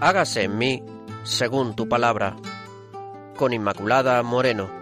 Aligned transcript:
hágase 0.00 0.44
en 0.44 0.58
mí 0.58 0.82
según 1.24 1.74
tu 1.74 1.88
palabra. 1.88 2.36
Con 3.36 3.52
Inmaculada 3.52 4.22
Moreno. 4.22 4.77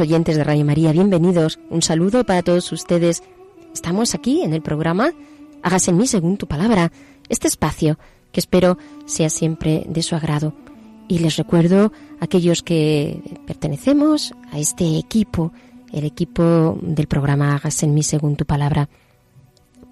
Oyentes 0.00 0.36
de 0.36 0.44
Radio 0.44 0.64
María, 0.64 0.92
bienvenidos. 0.92 1.58
Un 1.70 1.82
saludo 1.82 2.24
para 2.24 2.42
todos 2.42 2.72
ustedes. 2.72 3.22
Estamos 3.72 4.14
aquí 4.14 4.42
en 4.42 4.52
el 4.52 4.62
programa 4.62 5.12
Hágase 5.62 5.90
en 5.90 5.96
mí 5.96 6.06
según 6.06 6.36
tu 6.36 6.46
palabra, 6.46 6.92
este 7.28 7.48
espacio 7.48 7.98
que 8.32 8.40
espero 8.40 8.76
sea 9.06 9.30
siempre 9.30 9.84
de 9.88 10.02
su 10.02 10.14
agrado. 10.14 10.52
Y 11.08 11.20
les 11.20 11.36
recuerdo 11.36 11.92
a 12.20 12.24
aquellos 12.24 12.62
que 12.62 13.20
pertenecemos 13.46 14.34
a 14.52 14.58
este 14.58 14.98
equipo, 14.98 15.52
el 15.92 16.04
equipo 16.04 16.78
del 16.82 17.06
programa 17.06 17.54
Hágase 17.54 17.86
en 17.86 17.94
mí 17.94 18.02
según 18.02 18.36
tu 18.36 18.44
palabra. 18.44 18.88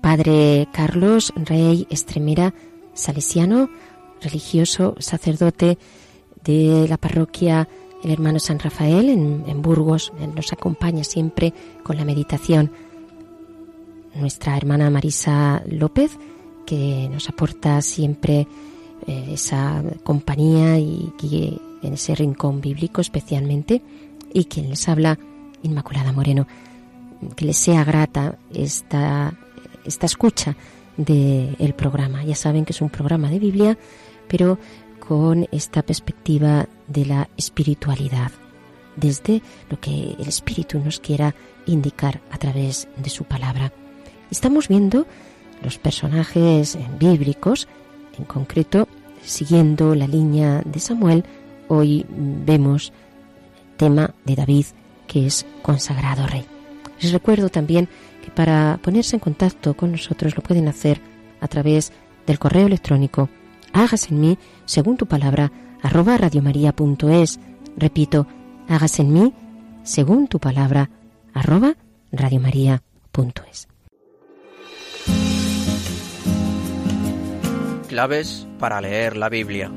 Padre 0.00 0.68
Carlos 0.72 1.32
Rey 1.36 1.86
Estremera, 1.90 2.54
salesiano, 2.92 3.70
religioso, 4.20 4.94
sacerdote 4.98 5.78
de 6.44 6.86
la 6.88 6.96
parroquia 6.96 7.68
el 8.02 8.10
hermano 8.10 8.38
San 8.38 8.58
Rafael 8.58 9.08
en, 9.08 9.62
Burgos. 9.62 10.12
Él 10.20 10.34
nos 10.34 10.52
acompaña 10.52 11.04
siempre 11.04 11.52
con 11.82 11.96
la 11.96 12.04
meditación. 12.04 12.70
Nuestra 14.14 14.56
hermana 14.56 14.90
Marisa 14.90 15.62
López, 15.66 16.18
que 16.66 17.08
nos 17.10 17.28
aporta 17.28 17.80
siempre 17.80 18.46
eh, 19.06 19.30
esa 19.32 19.82
compañía 20.04 20.78
y 20.78 21.60
en 21.82 21.94
ese 21.94 22.14
rincón 22.14 22.60
bíblico 22.60 23.00
especialmente. 23.00 23.82
Y 24.32 24.44
quien 24.44 24.70
les 24.70 24.88
habla, 24.88 25.18
Inmaculada 25.62 26.12
Moreno. 26.12 26.46
Que 27.36 27.44
les 27.44 27.56
sea 27.56 27.84
grata 27.84 28.36
esta, 28.52 29.34
esta 29.84 30.06
escucha 30.06 30.56
del 30.96 31.74
programa. 31.76 32.24
Ya 32.24 32.34
saben 32.34 32.64
que 32.64 32.72
es 32.72 32.80
un 32.80 32.90
programa 32.90 33.30
de 33.30 33.38
Biblia, 33.38 33.78
pero 34.28 34.58
con 35.12 35.46
esta 35.52 35.82
perspectiva 35.82 36.66
de 36.88 37.04
la 37.04 37.28
espiritualidad, 37.36 38.32
desde 38.96 39.42
lo 39.68 39.78
que 39.78 40.16
el 40.18 40.26
Espíritu 40.26 40.78
nos 40.78 41.00
quiera 41.00 41.34
indicar 41.66 42.22
a 42.30 42.38
través 42.38 42.88
de 42.96 43.10
su 43.10 43.24
palabra. 43.24 43.74
Estamos 44.30 44.68
viendo 44.68 45.06
los 45.62 45.76
personajes 45.76 46.78
bíblicos, 46.98 47.68
en 48.16 48.24
concreto, 48.24 48.88
siguiendo 49.22 49.94
la 49.94 50.06
línea 50.06 50.62
de 50.64 50.80
Samuel, 50.80 51.24
hoy 51.68 52.06
vemos 52.08 52.94
tema 53.76 54.14
de 54.24 54.34
David, 54.34 54.64
que 55.06 55.26
es 55.26 55.44
consagrado 55.60 56.26
rey. 56.26 56.46
Les 57.02 57.12
recuerdo 57.12 57.50
también 57.50 57.86
que 58.24 58.30
para 58.30 58.80
ponerse 58.82 59.16
en 59.16 59.20
contacto 59.20 59.74
con 59.74 59.92
nosotros 59.92 60.34
lo 60.36 60.42
pueden 60.42 60.68
hacer 60.68 61.02
a 61.42 61.48
través 61.48 61.92
del 62.26 62.38
correo 62.38 62.66
electrónico 62.66 63.28
hágase 63.72 64.10
en 64.10 64.20
mí, 64.20 64.38
según 64.64 64.96
tu 64.96 65.06
palabra, 65.06 65.52
arroba 65.82 66.16
radiomaria.es. 66.16 67.40
Repito, 67.76 68.26
hágase 68.68 69.02
en 69.02 69.12
mí, 69.12 69.34
según 69.82 70.28
tu 70.28 70.38
palabra, 70.38 70.90
arroba 71.34 71.76
radiomaria.es. 72.12 73.68
Claves 77.88 78.46
para 78.58 78.80
leer 78.80 79.16
la 79.16 79.28
Biblia. 79.28 79.70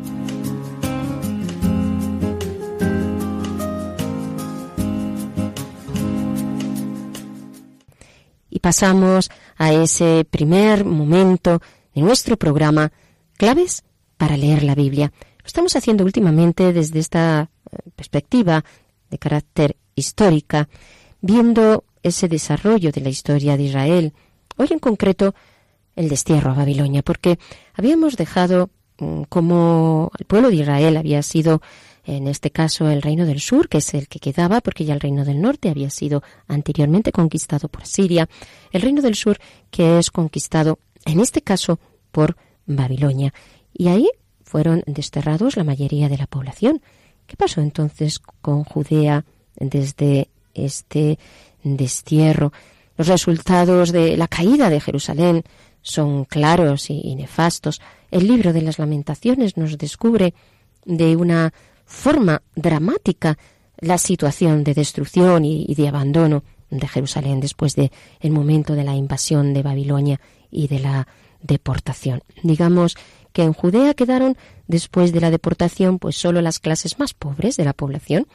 Y 8.50 8.59
pasamos 8.59 9.29
a 9.57 9.73
ese 9.73 10.25
primer 10.29 10.85
momento 10.85 11.62
de 11.94 12.01
nuestro 12.01 12.38
programa, 12.38 12.91
Claves 13.38 13.84
para 14.18 14.38
leer 14.38 14.63
la 14.63 14.75
Biblia. 14.75 15.12
Lo 15.40 15.46
estamos 15.46 15.75
haciendo 15.75 16.03
últimamente 16.03 16.73
desde 16.73 17.00
esta 17.00 17.50
perspectiva 17.96 18.63
de 19.09 19.18
carácter 19.18 19.75
histórica, 19.96 20.69
viendo 21.22 21.84
ese 22.03 22.28
desarrollo 22.28 22.91
de 22.91 23.01
la 23.01 23.09
historia 23.09 23.57
de 23.57 23.63
Israel. 23.63 24.13
Hoy 24.57 24.68
en 24.72 24.79
concreto 24.79 25.35
el 25.95 26.09
destierro 26.09 26.51
a 26.51 26.56
Babilonia, 26.56 27.01
porque 27.01 27.40
habíamos 27.74 28.18
dejado 28.18 28.69
como 29.29 30.12
el 30.18 30.25
pueblo 30.25 30.50
de 30.50 30.56
Israel 30.56 30.95
había 30.95 31.22
sido, 31.22 31.62
en 32.06 32.28
este 32.28 32.51
caso, 32.51 32.90
el 32.90 33.01
reino 33.01 33.25
del 33.25 33.41
sur, 33.41 33.68
que 33.68 33.79
es 33.79 33.94
el 33.94 34.07
que 34.07 34.19
quedaba, 34.19 34.62
porque 34.62 34.85
ya 34.85 34.94
el 34.94 35.01
reino 35.01 35.25
del 35.25 35.41
norte 35.41 35.69
había 35.69 35.90
sido 35.90 36.24
anteriormente 36.47 37.12
conquistado 37.12 37.68
por 37.68 37.85
Siria, 37.85 38.29
el 38.72 38.81
reino 38.81 39.01
del 39.01 39.16
sur 39.16 39.38
que 39.72 40.00
es 40.00 40.12
conquistado, 40.12 40.79
en 41.06 41.19
este 41.19 41.41
caso, 41.41 41.79
por 42.12 42.38
Babilonia. 42.65 43.33
Y 43.73 43.87
ahí 43.87 44.09
fueron 44.43 44.83
desterrados 44.85 45.57
la 45.57 45.63
mayoría 45.63 46.09
de 46.09 46.17
la 46.17 46.27
población. 46.27 46.81
¿Qué 47.27 47.35
pasó 47.35 47.61
entonces 47.61 48.19
con 48.19 48.63
Judea 48.63 49.25
desde 49.55 50.29
este 50.53 51.17
destierro? 51.63 52.53
Los 52.97 53.07
resultados 53.07 53.91
de 53.91 54.15
la 54.15 54.27
caída 54.27 54.69
de 54.69 54.79
Jerusalén 54.79 55.43
son 55.81 56.25
claros 56.25 56.89
y, 56.89 57.15
nefastos. 57.15 57.81
El 58.11 58.27
libro 58.27 58.53
de 58.53 58.61
las 58.61 58.79
lamentaciones 58.79 59.57
nos 59.57 59.77
descubre 59.77 60.33
de 60.85 61.15
una 61.15 61.53
forma 61.85 62.41
dramática 62.56 63.38
la 63.79 63.97
situación 63.97 64.63
de 64.63 64.73
destrucción 64.73 65.45
y, 65.45 65.73
de 65.75 65.88
abandono 65.88 66.44
de 66.69 66.88
Jerusalén 66.88 67.39
después 67.39 67.75
de 67.75 67.91
el 68.19 68.31
momento 68.31 68.73
de 68.73 68.83
la 68.83 68.95
invasión 68.95 69.53
de 69.53 69.61
Babilonia 69.61 70.19
y 70.50 70.68
de 70.68 70.79
la 70.79 71.07
deportación. 71.45 72.24
Digamos 72.44 72.95
que 73.33 73.44
en 73.44 73.53
Judea 73.53 73.94
quedaron 73.94 74.38
después 74.68 75.12
de 75.12 75.21
la 75.21 75.31
deportación 75.31 76.00
pues 76.00 76.15
solo 76.15 76.42
las 76.42 76.59
clases 76.59 77.00
más 77.00 77.13
pobres 77.13 77.57
de 77.57 77.65
la 77.65 77.74
población. 77.74 78.27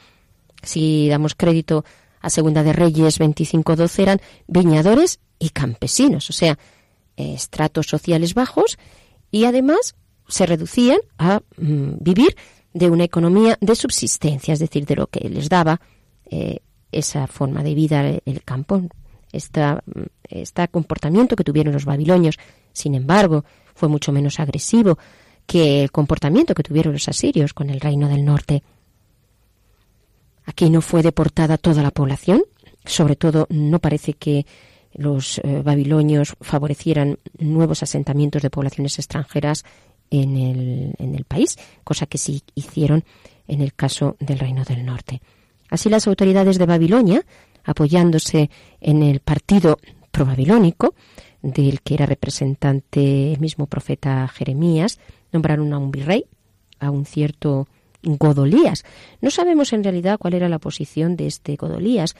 Si 0.63 1.09
damos 1.09 1.35
crédito 1.35 1.83
a 2.21 2.29
Segunda 2.29 2.63
de 2.63 2.73
Reyes 2.73 3.19
25-12 3.19 3.99
eran 3.99 4.21
viñadores 4.47 5.19
y 5.39 5.49
campesinos, 5.49 6.29
o 6.29 6.33
sea, 6.33 6.57
estratos 7.17 7.87
sociales 7.87 8.33
bajos 8.33 8.77
y 9.31 9.45
además 9.45 9.95
se 10.27 10.45
reducían 10.45 10.99
a 11.17 11.41
mm, 11.57 11.93
vivir 11.99 12.35
de 12.73 12.89
una 12.89 13.03
economía 13.03 13.57
de 13.59 13.75
subsistencia, 13.75 14.53
es 14.53 14.59
decir, 14.59 14.85
de 14.85 14.95
lo 14.95 15.07
que 15.07 15.27
les 15.27 15.49
daba 15.49 15.81
eh, 16.25 16.59
esa 16.91 17.27
forma 17.27 17.63
de 17.63 17.73
vida 17.73 18.19
el 18.25 18.43
campo, 18.43 18.83
este 19.31 20.67
comportamiento 20.69 21.35
que 21.35 21.43
tuvieron 21.43 21.73
los 21.73 21.85
babilonios, 21.85 22.37
sin 22.73 22.95
embargo, 22.95 23.45
fue 23.73 23.89
mucho 23.89 24.11
menos 24.11 24.39
agresivo 24.39 24.97
que 25.45 25.83
el 25.83 25.91
comportamiento 25.91 26.53
que 26.53 26.63
tuvieron 26.63 26.93
los 26.93 27.07
asirios 27.07 27.53
con 27.53 27.69
el 27.69 27.79
reino 27.79 28.07
del 28.07 28.23
norte. 28.23 28.63
Aquí 30.45 30.69
no 30.69 30.81
fue 30.81 31.01
deportada 31.03 31.57
toda 31.57 31.83
la 31.83 31.91
población, 31.91 32.43
sobre 32.85 33.15
todo 33.15 33.47
no 33.49 33.79
parece 33.79 34.13
que 34.13 34.45
los 34.93 35.39
eh, 35.39 35.61
babilonios 35.63 36.35
favorecieran 36.41 37.19
nuevos 37.37 37.83
asentamientos 37.83 38.41
de 38.41 38.49
poblaciones 38.49 38.99
extranjeras 38.99 39.63
en 40.09 40.35
el, 40.35 40.95
en 40.97 41.15
el 41.15 41.23
país, 41.23 41.57
cosa 41.83 42.05
que 42.05 42.17
sí 42.17 42.43
hicieron 42.55 43.03
en 43.47 43.61
el 43.61 43.73
caso 43.73 44.17
del 44.19 44.39
Reino 44.39 44.63
del 44.63 44.85
Norte. 44.85 45.21
Así 45.69 45.89
las 45.89 46.07
autoridades 46.07 46.57
de 46.57 46.65
Babilonia, 46.65 47.25
apoyándose 47.63 48.49
en 48.79 49.03
el 49.03 49.19
partido 49.19 49.79
probabilónico, 50.11 50.93
del 51.41 51.81
que 51.81 51.95
era 51.95 52.05
representante 52.05 53.33
el 53.33 53.39
mismo 53.39 53.65
profeta 53.65 54.27
Jeremías, 54.27 54.99
nombraron 55.31 55.73
a 55.73 55.77
un 55.77 55.91
virrey, 55.91 56.25
a 56.79 56.91
un 56.91 57.05
cierto 57.05 57.67
Godolías. 58.03 58.83
No 59.21 59.31
sabemos 59.31 59.73
en 59.73 59.83
realidad 59.83 60.17
cuál 60.19 60.33
era 60.33 60.49
la 60.49 60.59
posición 60.59 61.15
de 61.15 61.27
este 61.27 61.55
Godolías, 61.55 62.15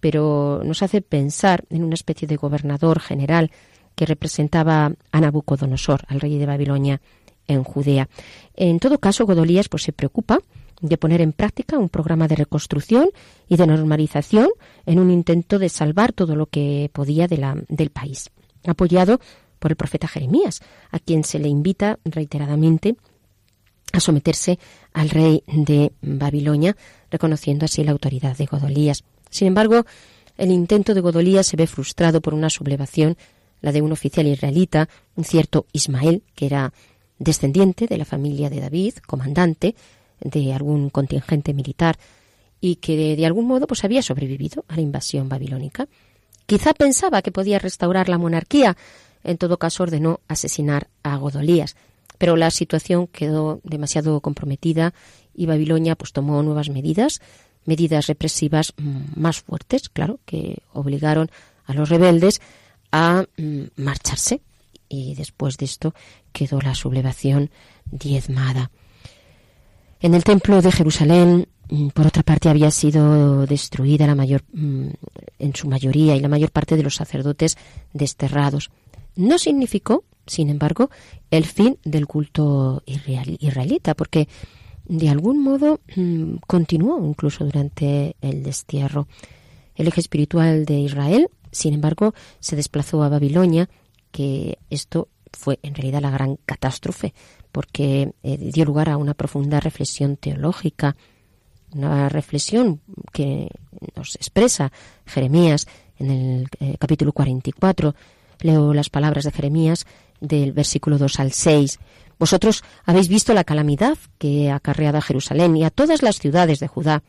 pero 0.00 0.62
nos 0.64 0.82
hace 0.82 1.00
pensar 1.02 1.64
en 1.70 1.84
una 1.84 1.94
especie 1.94 2.28
de 2.28 2.36
gobernador 2.36 3.00
general 3.00 3.50
que 3.94 4.06
representaba 4.06 4.92
a 5.12 5.20
Nabucodonosor, 5.20 6.02
al 6.08 6.20
rey 6.20 6.38
de 6.38 6.46
Babilonia 6.46 7.00
en 7.46 7.62
Judea. 7.64 8.08
En 8.54 8.78
todo 8.80 8.98
caso, 8.98 9.26
Godolías 9.26 9.68
pues, 9.68 9.84
se 9.84 9.92
preocupa 9.92 10.38
de 10.80 10.98
poner 10.98 11.20
en 11.20 11.32
práctica 11.32 11.78
un 11.78 11.88
programa 11.88 12.28
de 12.28 12.36
reconstrucción 12.36 13.08
y 13.48 13.56
de 13.56 13.66
normalización 13.66 14.48
en 14.86 14.98
un 14.98 15.10
intento 15.10 15.58
de 15.58 15.68
salvar 15.68 16.12
todo 16.12 16.36
lo 16.36 16.46
que 16.46 16.90
podía 16.92 17.26
del 17.26 17.90
país, 17.90 18.30
apoyado 18.66 19.20
por 19.58 19.72
el 19.72 19.76
profeta 19.76 20.08
Jeremías, 20.08 20.60
a 20.90 20.98
quien 20.98 21.24
se 21.24 21.38
le 21.38 21.48
invita 21.48 21.98
reiteradamente 22.04 22.96
a 23.92 24.00
someterse 24.00 24.58
al 24.92 25.10
rey 25.10 25.42
de 25.46 25.92
Babilonia, 26.02 26.76
reconociendo 27.10 27.64
así 27.64 27.84
la 27.84 27.92
autoridad 27.92 28.36
de 28.36 28.46
Godolías. 28.46 29.04
Sin 29.30 29.48
embargo, 29.48 29.86
el 30.36 30.50
intento 30.50 30.94
de 30.94 31.00
Godolías 31.00 31.46
se 31.46 31.56
ve 31.56 31.66
frustrado 31.66 32.20
por 32.20 32.34
una 32.34 32.50
sublevación, 32.50 33.16
la 33.60 33.72
de 33.72 33.82
un 33.82 33.92
oficial 33.92 34.26
israelita, 34.26 34.88
un 35.14 35.24
cierto 35.24 35.66
Ismael, 35.72 36.22
que 36.34 36.46
era 36.46 36.72
descendiente 37.18 37.86
de 37.86 37.96
la 37.96 38.04
familia 38.04 38.50
de 38.50 38.60
David, 38.60 38.94
comandante 39.06 39.74
de 40.20 40.52
algún 40.52 40.90
contingente 40.90 41.54
militar 41.54 41.98
y 42.60 42.76
que 42.76 43.16
de, 43.16 43.26
algún 43.26 43.46
modo 43.46 43.66
pues 43.66 43.84
había 43.84 44.02
sobrevivido 44.02 44.64
a 44.68 44.76
la 44.76 44.80
invasión 44.80 45.28
babilónica. 45.28 45.86
Quizá 46.46 46.72
pensaba 46.72 47.22
que 47.22 47.32
podía 47.32 47.58
restaurar 47.58 48.08
la 48.08 48.18
monarquía, 48.18 48.76
en 49.22 49.38
todo 49.38 49.58
caso 49.58 49.82
ordenó 49.82 50.20
asesinar 50.28 50.88
a 51.02 51.16
Godolías, 51.16 51.76
pero 52.18 52.36
la 52.36 52.50
situación 52.50 53.06
quedó 53.06 53.60
demasiado 53.64 54.20
comprometida 54.20 54.94
y 55.34 55.46
Babilonia 55.46 55.96
pues 55.96 56.12
tomó 56.12 56.42
nuevas 56.42 56.70
medidas, 56.70 57.20
medidas 57.64 58.06
represivas 58.06 58.72
mm, 58.76 59.20
más 59.20 59.40
fuertes, 59.40 59.88
claro, 59.88 60.20
que 60.24 60.62
obligaron 60.72 61.30
a 61.66 61.74
los 61.74 61.88
rebeldes 61.88 62.40
a 62.92 63.24
mm, 63.36 63.62
marcharse 63.76 64.40
y 64.88 65.14
después 65.16 65.56
de 65.56 65.64
esto 65.64 65.94
quedó 66.32 66.60
la 66.60 66.74
sublevación 66.74 67.50
diezmada. 67.90 68.70
En 70.04 70.12
el 70.12 70.22
templo 70.22 70.60
de 70.60 70.70
Jerusalén, 70.70 71.48
mm, 71.70 71.88
por 71.88 72.06
otra 72.06 72.22
parte, 72.22 72.50
había 72.50 72.70
sido 72.70 73.46
destruida 73.46 74.06
la 74.06 74.14
mayor, 74.14 74.42
en 74.52 75.54
su 75.54 75.66
mayoría 75.66 76.14
y 76.14 76.20
la 76.20 76.28
mayor 76.28 76.50
parte 76.50 76.76
de 76.76 76.82
los 76.82 76.96
sacerdotes 76.96 77.56
desterrados. 77.94 78.70
No 79.16 79.38
significó 79.38 80.04
sin 80.26 80.50
embargo, 80.50 80.90
el 81.30 81.44
fin 81.44 81.78
del 81.84 82.06
culto 82.06 82.82
israelita, 82.86 83.94
porque 83.94 84.28
de 84.86 85.08
algún 85.08 85.42
modo 85.42 85.80
mm, 85.96 86.36
continuó 86.46 87.04
incluso 87.04 87.44
durante 87.44 88.16
el 88.20 88.42
destierro. 88.42 89.06
El 89.74 89.88
eje 89.88 90.00
espiritual 90.00 90.66
de 90.66 90.80
Israel, 90.80 91.28
sin 91.50 91.74
embargo, 91.74 92.14
se 92.40 92.56
desplazó 92.56 93.02
a 93.02 93.08
Babilonia, 93.08 93.68
que 94.12 94.58
esto 94.70 95.08
fue 95.36 95.58
en 95.62 95.74
realidad 95.74 96.00
la 96.00 96.10
gran 96.10 96.36
catástrofe, 96.46 97.14
porque 97.52 98.12
eh, 98.22 98.36
dio 98.38 98.64
lugar 98.64 98.88
a 98.88 98.96
una 98.96 99.14
profunda 99.14 99.60
reflexión 99.60 100.16
teológica, 100.16 100.96
una 101.72 102.08
reflexión 102.08 102.80
que 103.12 103.48
nos 103.96 104.14
expresa 104.16 104.72
Jeremías 105.06 105.66
en 105.98 106.10
el 106.10 106.48
eh, 106.60 106.76
capítulo 106.78 107.12
44. 107.12 107.94
Leo 108.40 108.74
las 108.74 108.90
palabras 108.90 109.24
de 109.24 109.32
Jeremías 109.32 109.86
del 110.20 110.52
versículo 110.52 110.98
2 110.98 111.20
al 111.20 111.32
6. 111.32 111.78
Vosotros 112.18 112.62
habéis 112.84 113.08
visto 113.08 113.34
la 113.34 113.44
calamidad 113.44 113.98
que 114.18 114.50
ha 114.50 114.56
acarreado 114.56 114.98
a 114.98 115.02
Jerusalén 115.02 115.56
y 115.56 115.64
a 115.64 115.70
todas 115.70 116.02
las 116.02 116.18
ciudades 116.18 116.60
de 116.60 116.68
Judá, 116.68 117.02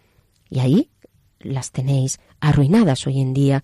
y 0.49 0.59
ahí 0.59 0.89
las 1.39 1.71
tenéis 1.71 2.19
arruinadas 2.39 3.05
hoy 3.07 3.21
en 3.21 3.33
día, 3.33 3.63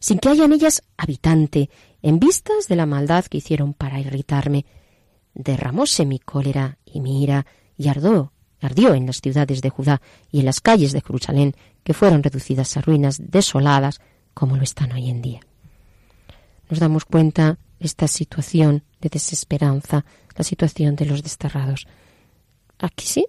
sin 0.00 0.18
que 0.18 0.30
haya 0.30 0.44
en 0.44 0.52
ellas 0.52 0.82
habitante, 0.96 1.70
en 2.02 2.18
vistas 2.18 2.68
de 2.68 2.76
la 2.76 2.86
maldad 2.86 3.24
que 3.26 3.38
hicieron 3.38 3.74
para 3.74 4.00
irritarme. 4.00 4.64
Derramóse 5.34 6.06
mi 6.06 6.18
cólera 6.18 6.78
y 6.84 7.00
mi 7.00 7.22
ira, 7.22 7.46
y 7.76 7.88
ardó, 7.88 8.32
ardió 8.60 8.94
en 8.94 9.06
las 9.06 9.20
ciudades 9.20 9.62
de 9.62 9.70
Judá 9.70 10.00
y 10.30 10.40
en 10.40 10.46
las 10.46 10.60
calles 10.60 10.92
de 10.92 11.00
Jerusalén, 11.00 11.54
que 11.82 11.94
fueron 11.94 12.22
reducidas 12.22 12.76
a 12.76 12.80
ruinas 12.80 13.18
desoladas, 13.20 14.00
como 14.34 14.56
lo 14.56 14.62
están 14.62 14.92
hoy 14.92 15.08
en 15.08 15.22
día. 15.22 15.40
Nos 16.68 16.78
damos 16.78 17.04
cuenta 17.04 17.58
esta 17.78 18.06
situación 18.06 18.84
de 19.00 19.08
desesperanza, 19.08 20.04
la 20.36 20.44
situación 20.44 20.94
de 20.96 21.06
los 21.06 21.22
desterrados. 21.22 21.86
Aquí 22.78 23.06
sí 23.06 23.26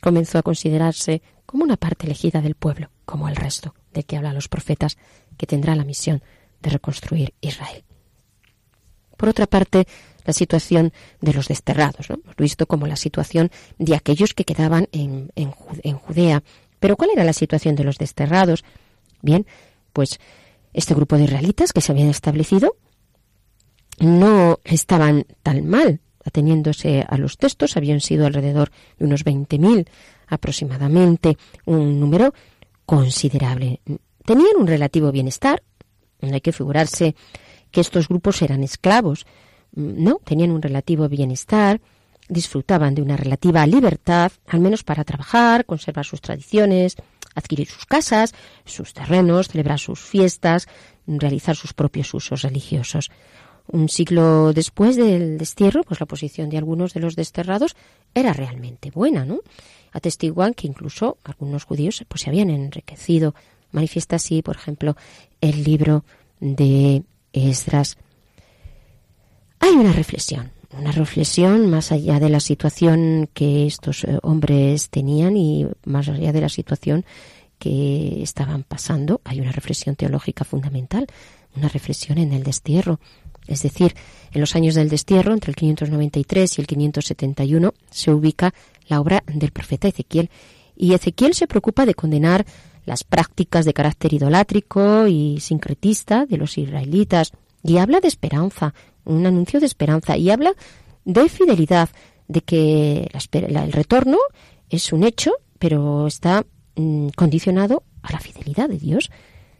comenzó 0.00 0.38
a 0.38 0.42
considerarse 0.42 1.22
como 1.46 1.64
una 1.64 1.76
parte 1.76 2.06
elegida 2.06 2.40
del 2.40 2.54
pueblo, 2.54 2.90
como 3.04 3.28
el 3.28 3.36
resto 3.36 3.74
de 3.92 4.04
que 4.04 4.16
hablan 4.16 4.34
los 4.34 4.48
profetas, 4.48 4.98
que 5.36 5.46
tendrá 5.46 5.74
la 5.74 5.84
misión 5.84 6.22
de 6.60 6.70
reconstruir 6.70 7.34
Israel. 7.40 7.84
Por 9.24 9.30
otra 9.30 9.46
parte, 9.46 9.86
la 10.26 10.34
situación 10.34 10.92
de 11.22 11.32
los 11.32 11.48
desterrados, 11.48 12.10
hemos 12.10 12.36
visto 12.36 12.66
como 12.66 12.86
la 12.86 12.96
situación 12.96 13.50
de 13.78 13.96
aquellos 13.96 14.34
que 14.34 14.44
quedaban 14.44 14.86
en, 14.92 15.32
en 15.34 15.96
Judea. 15.96 16.42
Pero 16.78 16.98
¿cuál 16.98 17.08
era 17.14 17.24
la 17.24 17.32
situación 17.32 17.74
de 17.74 17.84
los 17.84 17.96
desterrados? 17.96 18.64
Bien, 19.22 19.46
pues 19.94 20.20
este 20.74 20.92
grupo 20.92 21.16
de 21.16 21.24
israelitas 21.24 21.72
que 21.72 21.80
se 21.80 21.90
habían 21.90 22.10
establecido 22.10 22.76
no 23.98 24.58
estaban 24.62 25.24
tan 25.42 25.66
mal. 25.66 26.00
Ateniéndose 26.22 27.06
a 27.08 27.16
los 27.16 27.38
textos, 27.38 27.78
habían 27.78 28.02
sido 28.02 28.26
alrededor 28.26 28.72
de 28.98 29.06
unos 29.06 29.24
20.000 29.24 29.88
aproximadamente, 30.26 31.38
un 31.64 31.98
número 31.98 32.34
considerable. 32.84 33.80
Tenían 34.26 34.56
un 34.58 34.66
relativo 34.66 35.10
bienestar. 35.12 35.62
No 36.20 36.34
hay 36.34 36.42
que 36.42 36.52
figurarse 36.52 37.14
que 37.74 37.80
estos 37.80 38.08
grupos 38.08 38.40
eran 38.40 38.62
esclavos. 38.62 39.26
No, 39.74 40.20
tenían 40.24 40.52
un 40.52 40.62
relativo 40.62 41.08
bienestar, 41.08 41.80
disfrutaban 42.28 42.94
de 42.94 43.02
una 43.02 43.16
relativa 43.16 43.66
libertad, 43.66 44.30
al 44.46 44.60
menos 44.60 44.84
para 44.84 45.04
trabajar, 45.04 45.66
conservar 45.66 46.06
sus 46.06 46.20
tradiciones, 46.20 46.94
adquirir 47.34 47.66
sus 47.66 47.84
casas, 47.84 48.32
sus 48.64 48.94
terrenos, 48.94 49.48
celebrar 49.48 49.80
sus 49.80 50.00
fiestas, 50.00 50.68
realizar 51.06 51.56
sus 51.56 51.74
propios 51.74 52.14
usos 52.14 52.42
religiosos. 52.42 53.10
Un 53.66 53.88
siglo 53.88 54.52
después 54.52 54.94
del 54.94 55.36
destierro, 55.36 55.82
pues 55.82 55.98
la 55.98 56.06
posición 56.06 56.50
de 56.50 56.58
algunos 56.58 56.94
de 56.94 57.00
los 57.00 57.16
desterrados 57.16 57.74
era 58.14 58.32
realmente 58.32 58.92
buena, 58.92 59.24
¿no? 59.24 59.40
Atestiguan 59.90 60.54
que 60.54 60.68
incluso 60.68 61.18
algunos 61.24 61.64
judíos 61.64 62.04
pues 62.06 62.22
se 62.22 62.30
habían 62.30 62.50
enriquecido. 62.50 63.34
Manifiesta 63.72 64.16
así, 64.16 64.42
por 64.42 64.54
ejemplo, 64.54 64.96
el 65.40 65.64
libro 65.64 66.04
de 66.38 67.02
Esdras. 67.34 67.98
Hay 69.60 69.72
una 69.72 69.92
reflexión, 69.92 70.52
una 70.72 70.92
reflexión 70.92 71.68
más 71.68 71.92
allá 71.92 72.20
de 72.20 72.28
la 72.28 72.40
situación 72.40 73.28
que 73.34 73.66
estos 73.66 74.04
eh, 74.04 74.18
hombres 74.22 74.88
tenían 74.88 75.36
y 75.36 75.66
más 75.84 76.08
allá 76.08 76.32
de 76.32 76.40
la 76.40 76.48
situación 76.48 77.04
que 77.58 78.22
estaban 78.22 78.62
pasando. 78.62 79.20
Hay 79.24 79.40
una 79.40 79.52
reflexión 79.52 79.96
teológica 79.96 80.44
fundamental, 80.44 81.06
una 81.56 81.68
reflexión 81.68 82.18
en 82.18 82.32
el 82.32 82.42
destierro 82.42 82.98
es 83.46 83.62
decir, 83.62 83.94
en 84.32 84.40
los 84.40 84.56
años 84.56 84.74
del 84.74 84.88
destierro, 84.88 85.32
entre 85.32 85.50
el 85.50 85.56
593 85.56 86.58
y 86.58 86.60
el 86.60 86.66
571, 86.66 87.74
se 87.90 88.10
ubica 88.10 88.54
la 88.88 89.00
obra 89.00 89.22
del 89.26 89.50
profeta 89.50 89.88
Ezequiel. 89.88 90.30
Y 90.76 90.94
Ezequiel 90.94 91.34
se 91.34 91.46
preocupa 91.46 91.86
de 91.86 91.94
condenar 91.94 92.46
las 92.84 93.04
prácticas 93.04 93.64
de 93.64 93.74
carácter 93.74 94.12
idolátrico 94.12 95.06
y 95.06 95.40
sincretista 95.40 96.26
de 96.26 96.36
los 96.36 96.58
israelitas. 96.58 97.32
Y 97.62 97.78
habla 97.78 98.00
de 98.00 98.08
esperanza, 98.08 98.74
un 99.04 99.26
anuncio 99.26 99.60
de 99.60 99.66
esperanza. 99.66 100.16
Y 100.16 100.30
habla 100.30 100.52
de 101.04 101.28
fidelidad, 101.28 101.88
de 102.28 102.40
que 102.40 103.08
el 103.32 103.72
retorno 103.72 104.18
es 104.70 104.92
un 104.92 105.04
hecho, 105.04 105.32
pero 105.58 106.06
está 106.06 106.44
mm, 106.76 107.08
condicionado 107.16 107.84
a 108.02 108.12
la 108.12 108.20
fidelidad 108.20 108.68
de 108.68 108.78
Dios. 108.78 109.10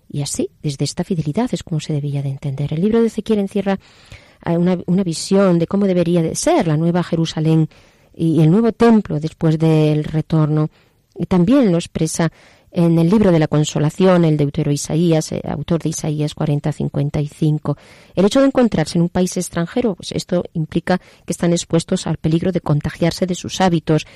Y 0.09 0.23
así, 0.23 0.51
desde 0.63 0.85
esta 0.85 1.05
fidelidad 1.05 1.49
es 1.53 1.63
como 1.63 1.81
se 1.81 1.93
debía 1.93 2.23
de 2.23 2.31
entender. 2.31 2.73
El 2.73 2.83
libro 2.83 3.01
de 3.01 3.09
Ezequiel 3.09 3.39
encierra 3.39 3.79
eh, 4.45 4.57
una, 4.57 4.79
una 4.87 5.03
visión 5.03 5.59
de 5.59 5.67
cómo 5.67 5.87
debería 5.87 6.23
de 6.23 6.35
ser 6.35 6.67
la 6.67 6.77
nueva 6.77 7.03
Jerusalén 7.03 7.69
y 8.15 8.41
el 8.41 8.51
nuevo 8.51 8.73
templo 8.73 9.19
después 9.19 9.59
del 9.59 10.05
retorno. 10.05 10.69
Y 11.17 11.27
también 11.27 11.71
lo 11.71 11.79
expresa 11.79 12.31
en 12.75 12.99
el 12.99 13.09
libro 13.09 13.31
de 13.31 13.39
la 13.39 13.47
consolación, 13.47 14.25
el 14.25 14.37
deutero 14.37 14.73
Isaías, 14.73 15.31
eh, 15.31 15.41
autor 15.49 15.81
de 15.81 15.91
Isaías 15.91 16.35
40-55. 16.35 17.77
El 18.17 18.25
hecho 18.25 18.41
de 18.41 18.47
encontrarse 18.47 18.99
en 18.99 19.03
un 19.03 19.09
país 19.09 19.37
extranjero, 19.37 19.95
pues 19.95 20.11
esto 20.11 20.43
implica 20.55 20.99
que 20.99 21.33
están 21.33 21.53
expuestos 21.53 22.09
al 22.09 22.17
peligro 22.17 22.51
de 22.51 22.61
contagiarse 22.61 23.27
de 23.27 23.37
sus 23.37 23.61
hábitos. 23.61 24.07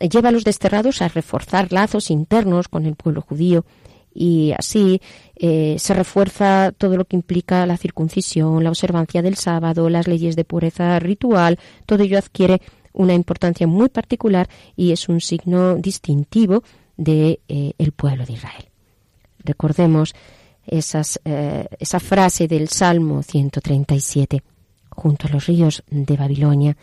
Lleva 0.00 0.30
a 0.30 0.32
los 0.32 0.44
desterrados 0.44 1.02
a 1.02 1.08
reforzar 1.08 1.70
lazos 1.70 2.10
internos 2.10 2.68
con 2.68 2.86
el 2.86 2.96
pueblo 2.96 3.20
judío 3.20 3.66
y 4.14 4.52
así 4.56 5.02
eh, 5.36 5.76
se 5.78 5.92
refuerza 5.92 6.72
todo 6.76 6.96
lo 6.96 7.04
que 7.04 7.16
implica 7.16 7.66
la 7.66 7.76
circuncisión, 7.76 8.64
la 8.64 8.70
observancia 8.70 9.20
del 9.20 9.36
sábado, 9.36 9.90
las 9.90 10.08
leyes 10.08 10.34
de 10.34 10.44
pureza 10.44 10.98
ritual, 10.98 11.58
todo 11.84 12.04
ello 12.04 12.16
adquiere 12.16 12.62
una 12.94 13.12
importancia 13.12 13.66
muy 13.66 13.90
particular 13.90 14.48
y 14.76 14.92
es 14.92 15.08
un 15.08 15.20
signo 15.20 15.76
distintivo 15.76 16.62
de 16.98 17.40
eh, 17.48 17.72
el 17.78 17.92
pueblo 17.92 18.26
de 18.26 18.34
Israel. 18.34 18.68
Recordemos 19.38 20.14
eh, 20.66 21.66
esa 21.78 22.00
frase 22.00 22.46
del 22.46 22.68
Salmo 22.68 23.22
137, 23.22 24.42
junto 24.90 25.26
a 25.26 25.30
los 25.30 25.46
ríos 25.46 25.82
de 25.88 26.16
Babilonia, 26.16 26.76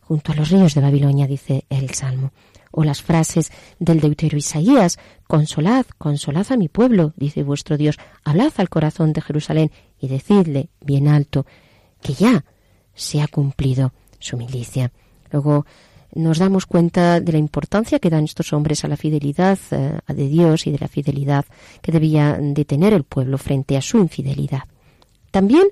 junto 0.00 0.32
a 0.32 0.34
los 0.34 0.48
ríos 0.48 0.74
de 0.74 0.80
Babilonia, 0.80 1.26
dice 1.26 1.66
el 1.68 1.90
Salmo, 1.90 2.32
o 2.70 2.84
las 2.84 3.02
frases 3.02 3.50
del 3.78 4.00
deutero 4.00 4.38
Isaías, 4.38 4.98
consolad, 5.26 5.84
consolad 5.98 6.46
a 6.50 6.56
mi 6.56 6.68
pueblo, 6.68 7.12
dice 7.16 7.42
vuestro 7.42 7.76
Dios, 7.76 7.98
hablad 8.24 8.52
al 8.56 8.70
corazón 8.70 9.12
de 9.12 9.20
Jerusalén 9.20 9.70
y 10.00 10.08
decidle 10.08 10.70
bien 10.80 11.08
alto 11.08 11.44
que 12.00 12.14
ya 12.14 12.44
se 12.94 13.20
ha 13.20 13.28
cumplido 13.28 13.92
su 14.18 14.36
milicia. 14.36 14.92
Luego 15.30 15.66
nos 16.14 16.38
damos 16.38 16.66
cuenta 16.66 17.20
de 17.20 17.32
la 17.32 17.38
importancia 17.38 17.98
que 17.98 18.10
dan 18.10 18.24
estos 18.24 18.52
hombres 18.52 18.84
a 18.84 18.88
la 18.88 18.96
fidelidad 18.96 19.58
eh, 19.70 19.98
de 20.08 20.28
Dios 20.28 20.66
y 20.66 20.72
de 20.72 20.78
la 20.78 20.88
fidelidad 20.88 21.44
que 21.82 21.92
debía 21.92 22.38
de 22.40 22.64
tener 22.64 22.92
el 22.92 23.04
pueblo 23.04 23.38
frente 23.38 23.76
a 23.76 23.82
su 23.82 23.98
infidelidad. 23.98 24.62
También 25.30 25.68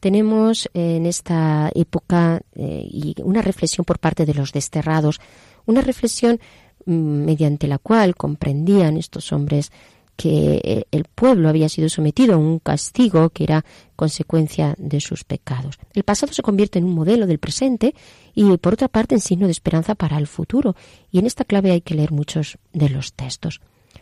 tenemos 0.00 0.68
en 0.74 1.06
esta 1.06 1.70
época 1.74 2.40
eh, 2.54 2.86
y 2.88 3.14
una 3.22 3.42
reflexión 3.42 3.84
por 3.84 3.98
parte 3.98 4.26
de 4.26 4.34
los 4.34 4.52
desterrados, 4.52 5.20
una 5.66 5.80
reflexión 5.80 6.38
mm, 6.86 6.92
mediante 6.92 7.66
la 7.66 7.78
cual 7.78 8.14
comprendían 8.14 8.96
estos 8.96 9.32
hombres 9.32 9.72
que 10.18 10.60
eh, 10.64 10.84
el 10.90 11.04
pueblo 11.04 11.48
había 11.48 11.68
sido 11.68 11.88
sometido 11.88 12.34
a 12.34 12.38
un 12.38 12.58
castigo 12.58 13.30
que 13.30 13.44
era 13.44 13.64
consecuencia 13.94 14.74
de 14.76 15.00
sus 15.00 15.22
pecados. 15.22 15.78
El 15.94 16.02
pasado 16.02 16.32
se 16.32 16.42
convierte 16.42 16.80
en 16.80 16.86
un 16.86 16.94
modelo 16.96 17.24
del 17.24 17.38
presente 17.38 17.94
y, 18.34 18.56
por 18.56 18.72
otra 18.72 18.88
parte, 18.88 19.14
en 19.14 19.20
signo 19.20 19.46
de 19.46 19.52
esperanza 19.52 19.94
para 19.94 20.18
el 20.18 20.26
futuro. 20.26 20.74
Y 21.12 21.20
en 21.20 21.26
esta 21.26 21.44
clave 21.44 21.70
hay 21.70 21.82
que 21.82 21.94
leer 21.94 22.10
muchos 22.10 22.58
de 22.72 22.88
los 22.88 23.12
textos. 23.12 23.60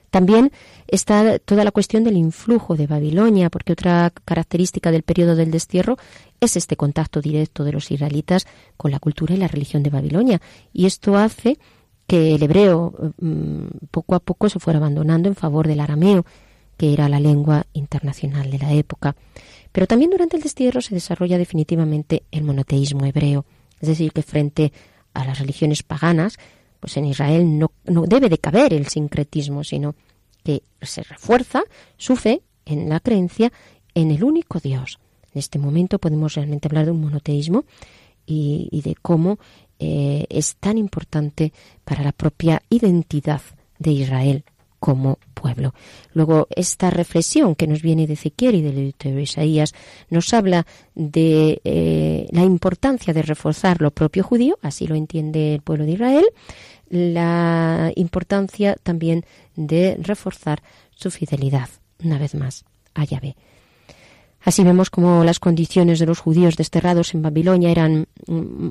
También 0.08 0.52
está 0.88 1.38
toda 1.38 1.64
la 1.64 1.70
cuestión 1.70 2.02
del 2.02 2.16
influjo 2.16 2.76
de 2.76 2.86
Babilonia, 2.86 3.50
porque 3.50 3.74
otra 3.74 4.10
característica 4.24 4.90
del 4.90 5.02
periodo 5.02 5.36
del 5.36 5.50
destierro 5.50 5.98
es 6.40 6.56
este 6.56 6.76
contacto 6.76 7.20
directo 7.20 7.62
de 7.62 7.72
los 7.72 7.90
israelitas 7.90 8.46
con 8.78 8.90
la 8.90 9.00
cultura 9.00 9.34
y 9.34 9.38
la 9.38 9.48
religión 9.48 9.82
de 9.82 9.90
Babilonia. 9.90 10.40
Y 10.72 10.86
esto 10.86 11.18
hace 11.18 11.58
que 12.06 12.34
el 12.34 12.42
hebreo 12.42 13.12
mm, 13.18 13.88
poco 13.90 14.14
a 14.14 14.20
poco 14.20 14.48
se 14.48 14.58
fuera 14.60 14.78
abandonando 14.78 15.28
en 15.28 15.34
favor 15.34 15.66
del 15.66 15.80
arameo, 15.80 16.24
que 16.76 16.92
era 16.92 17.08
la 17.08 17.20
lengua 17.20 17.66
internacional 17.72 18.50
de 18.50 18.58
la 18.58 18.72
época. 18.72 19.16
Pero 19.72 19.86
también 19.86 20.10
durante 20.10 20.36
el 20.36 20.42
destierro 20.42 20.80
se 20.80 20.94
desarrolla 20.94 21.38
definitivamente 21.38 22.22
el 22.30 22.44
monoteísmo 22.44 23.04
hebreo, 23.04 23.44
es 23.80 23.88
decir, 23.88 24.12
que 24.12 24.22
frente 24.22 24.72
a 25.14 25.24
las 25.24 25.38
religiones 25.38 25.82
paganas, 25.82 26.38
pues 26.80 26.96
en 26.96 27.06
Israel 27.06 27.58
no, 27.58 27.72
no 27.84 28.02
debe 28.02 28.28
de 28.28 28.38
caber 28.38 28.72
el 28.72 28.86
sincretismo, 28.86 29.64
sino 29.64 29.94
que 30.44 30.62
se 30.80 31.02
refuerza 31.02 31.62
su 31.96 32.16
fe 32.16 32.42
en 32.64 32.88
la 32.88 33.00
creencia 33.00 33.52
en 33.94 34.10
el 34.10 34.22
único 34.22 34.60
Dios. 34.60 34.98
En 35.32 35.38
este 35.38 35.58
momento 35.58 35.98
podemos 35.98 36.34
realmente 36.34 36.68
hablar 36.68 36.84
de 36.84 36.92
un 36.92 37.00
monoteísmo 37.00 37.64
y, 38.26 38.68
y 38.70 38.82
de 38.82 38.94
cómo 38.94 39.38
eh, 39.78 40.26
es 40.28 40.56
tan 40.56 40.78
importante 40.78 41.52
para 41.84 42.02
la 42.02 42.12
propia 42.12 42.62
identidad 42.70 43.42
de 43.78 43.90
Israel 43.92 44.44
como 44.78 45.18
pueblo. 45.34 45.74
Luego, 46.12 46.46
esta 46.50 46.90
reflexión 46.90 47.54
que 47.54 47.66
nos 47.66 47.82
viene 47.82 48.06
de 48.06 48.12
Ezequiel 48.14 48.54
y 48.54 48.62
de 48.62 49.22
Isaías 49.22 49.74
nos 50.10 50.32
habla 50.32 50.66
de 50.94 51.60
eh, 51.64 52.26
la 52.30 52.42
importancia 52.42 53.12
de 53.12 53.22
reforzar 53.22 53.80
lo 53.80 53.90
propio 53.90 54.22
judío, 54.22 54.58
así 54.62 54.86
lo 54.86 54.94
entiende 54.94 55.54
el 55.54 55.62
pueblo 55.62 55.84
de 55.84 55.92
Israel, 55.92 56.26
la 56.88 57.90
importancia 57.96 58.76
también 58.82 59.24
de 59.56 59.96
reforzar 60.00 60.62
su 60.94 61.10
fidelidad, 61.10 61.68
una 62.04 62.18
vez 62.18 62.34
más, 62.34 62.64
a 62.94 63.04
Yahvé. 63.04 63.36
Así 64.46 64.62
vemos 64.62 64.90
como 64.90 65.24
las 65.24 65.40
condiciones 65.40 65.98
de 65.98 66.06
los 66.06 66.20
judíos 66.20 66.56
desterrados 66.56 67.14
en 67.14 67.22
Babilonia 67.22 67.68
eran 67.68 68.06
mm, 68.28 68.68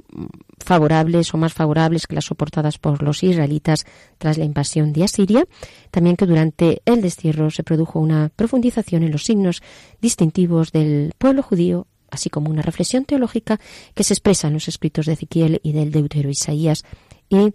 favorables 0.57 1.33
o 1.33 1.37
más 1.37 1.53
favorables 1.53 2.07
que 2.07 2.15
las 2.15 2.23
soportadas 2.23 2.77
por 2.77 3.03
los 3.03 3.23
israelitas 3.23 3.85
tras 4.17 4.37
la 4.37 4.45
invasión 4.45 4.93
de 4.93 5.03
Asiria. 5.03 5.43
También 5.91 6.15
que 6.15 6.27
durante 6.27 6.81
el 6.85 7.01
destierro 7.01 7.51
se 7.51 7.63
produjo 7.63 7.99
una 7.99 8.31
profundización 8.33 9.03
en 9.03 9.11
los 9.11 9.25
signos 9.25 9.61
distintivos 9.99 10.71
del 10.71 11.11
pueblo 11.17 11.43
judío, 11.43 11.87
así 12.09 12.29
como 12.29 12.49
una 12.49 12.61
reflexión 12.61 13.03
teológica 13.03 13.59
que 13.93 14.05
se 14.05 14.13
expresa 14.13 14.47
en 14.47 14.53
los 14.53 14.69
escritos 14.69 15.07
de 15.07 15.13
Ezequiel 15.13 15.59
y 15.61 15.73
del 15.73 15.91
Deutero 15.91 16.29
Isaías 16.29 16.85
y 17.27 17.53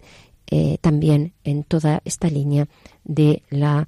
eh, 0.51 0.77
también 0.79 1.33
en 1.43 1.63
toda 1.63 2.03
esta 2.05 2.29
línea 2.29 2.67
de 3.03 3.41
la 3.49 3.87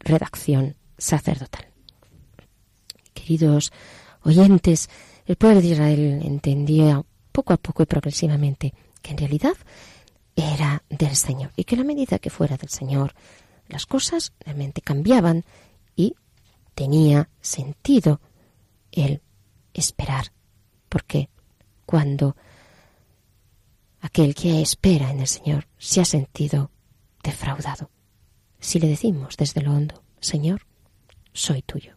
redacción 0.00 0.74
sacerdotal 0.96 1.73
queridos 3.24 3.72
oyentes, 4.22 4.90
el 5.24 5.36
pueblo 5.36 5.62
de 5.62 5.68
Israel 5.68 6.20
entendió 6.22 7.06
poco 7.32 7.54
a 7.54 7.56
poco 7.56 7.82
y 7.82 7.86
progresivamente 7.86 8.74
que 9.00 9.12
en 9.12 9.18
realidad 9.18 9.56
era 10.36 10.82
del 10.90 11.16
Señor 11.16 11.50
y 11.56 11.64
que 11.64 11.74
a 11.74 11.78
la 11.78 11.84
medida 11.84 12.18
que 12.18 12.28
fuera 12.28 12.56
del 12.56 12.68
Señor 12.68 13.14
las 13.68 13.86
cosas 13.86 14.32
realmente 14.40 14.82
cambiaban 14.82 15.44
y 15.96 16.14
tenía 16.74 17.30
sentido 17.40 18.20
el 18.92 19.22
esperar, 19.72 20.32
porque 20.88 21.30
cuando 21.86 22.36
aquel 24.00 24.34
que 24.34 24.60
espera 24.60 25.10
en 25.10 25.20
el 25.20 25.28
Señor 25.28 25.66
se 25.78 26.02
ha 26.02 26.04
sentido 26.04 26.70
defraudado, 27.22 27.90
si 28.60 28.78
le 28.78 28.88
decimos 28.88 29.36
desde 29.38 29.62
lo 29.62 29.72
hondo, 29.72 30.02
Señor, 30.20 30.66
soy 31.32 31.62
tuyo. 31.62 31.96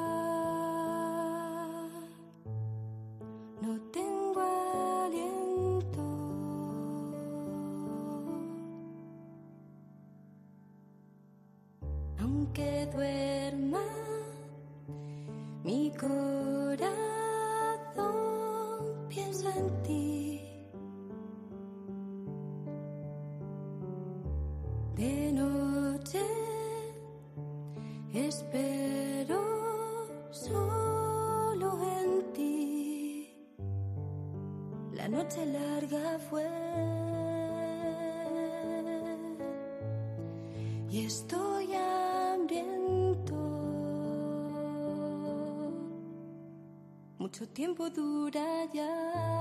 tiempo 47.61 47.91
dura 47.91 48.65
ya. 48.73 49.40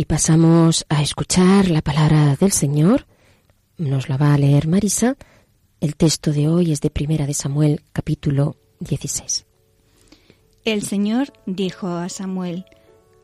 Y 0.00 0.06
pasamos 0.06 0.86
a 0.88 1.02
escuchar 1.02 1.68
la 1.68 1.82
palabra 1.82 2.34
del 2.34 2.52
Señor. 2.52 3.06
Nos 3.76 4.08
la 4.08 4.16
va 4.16 4.32
a 4.32 4.38
leer 4.38 4.66
Marisa. 4.66 5.18
El 5.78 5.94
texto 5.94 6.32
de 6.32 6.48
hoy 6.48 6.72
es 6.72 6.80
de 6.80 6.88
Primera 6.88 7.26
de 7.26 7.34
Samuel, 7.34 7.82
capítulo 7.92 8.56
16. 8.78 9.44
El 10.64 10.84
Señor 10.84 11.34
dijo 11.44 11.88
a 11.88 12.08
Samuel, 12.08 12.64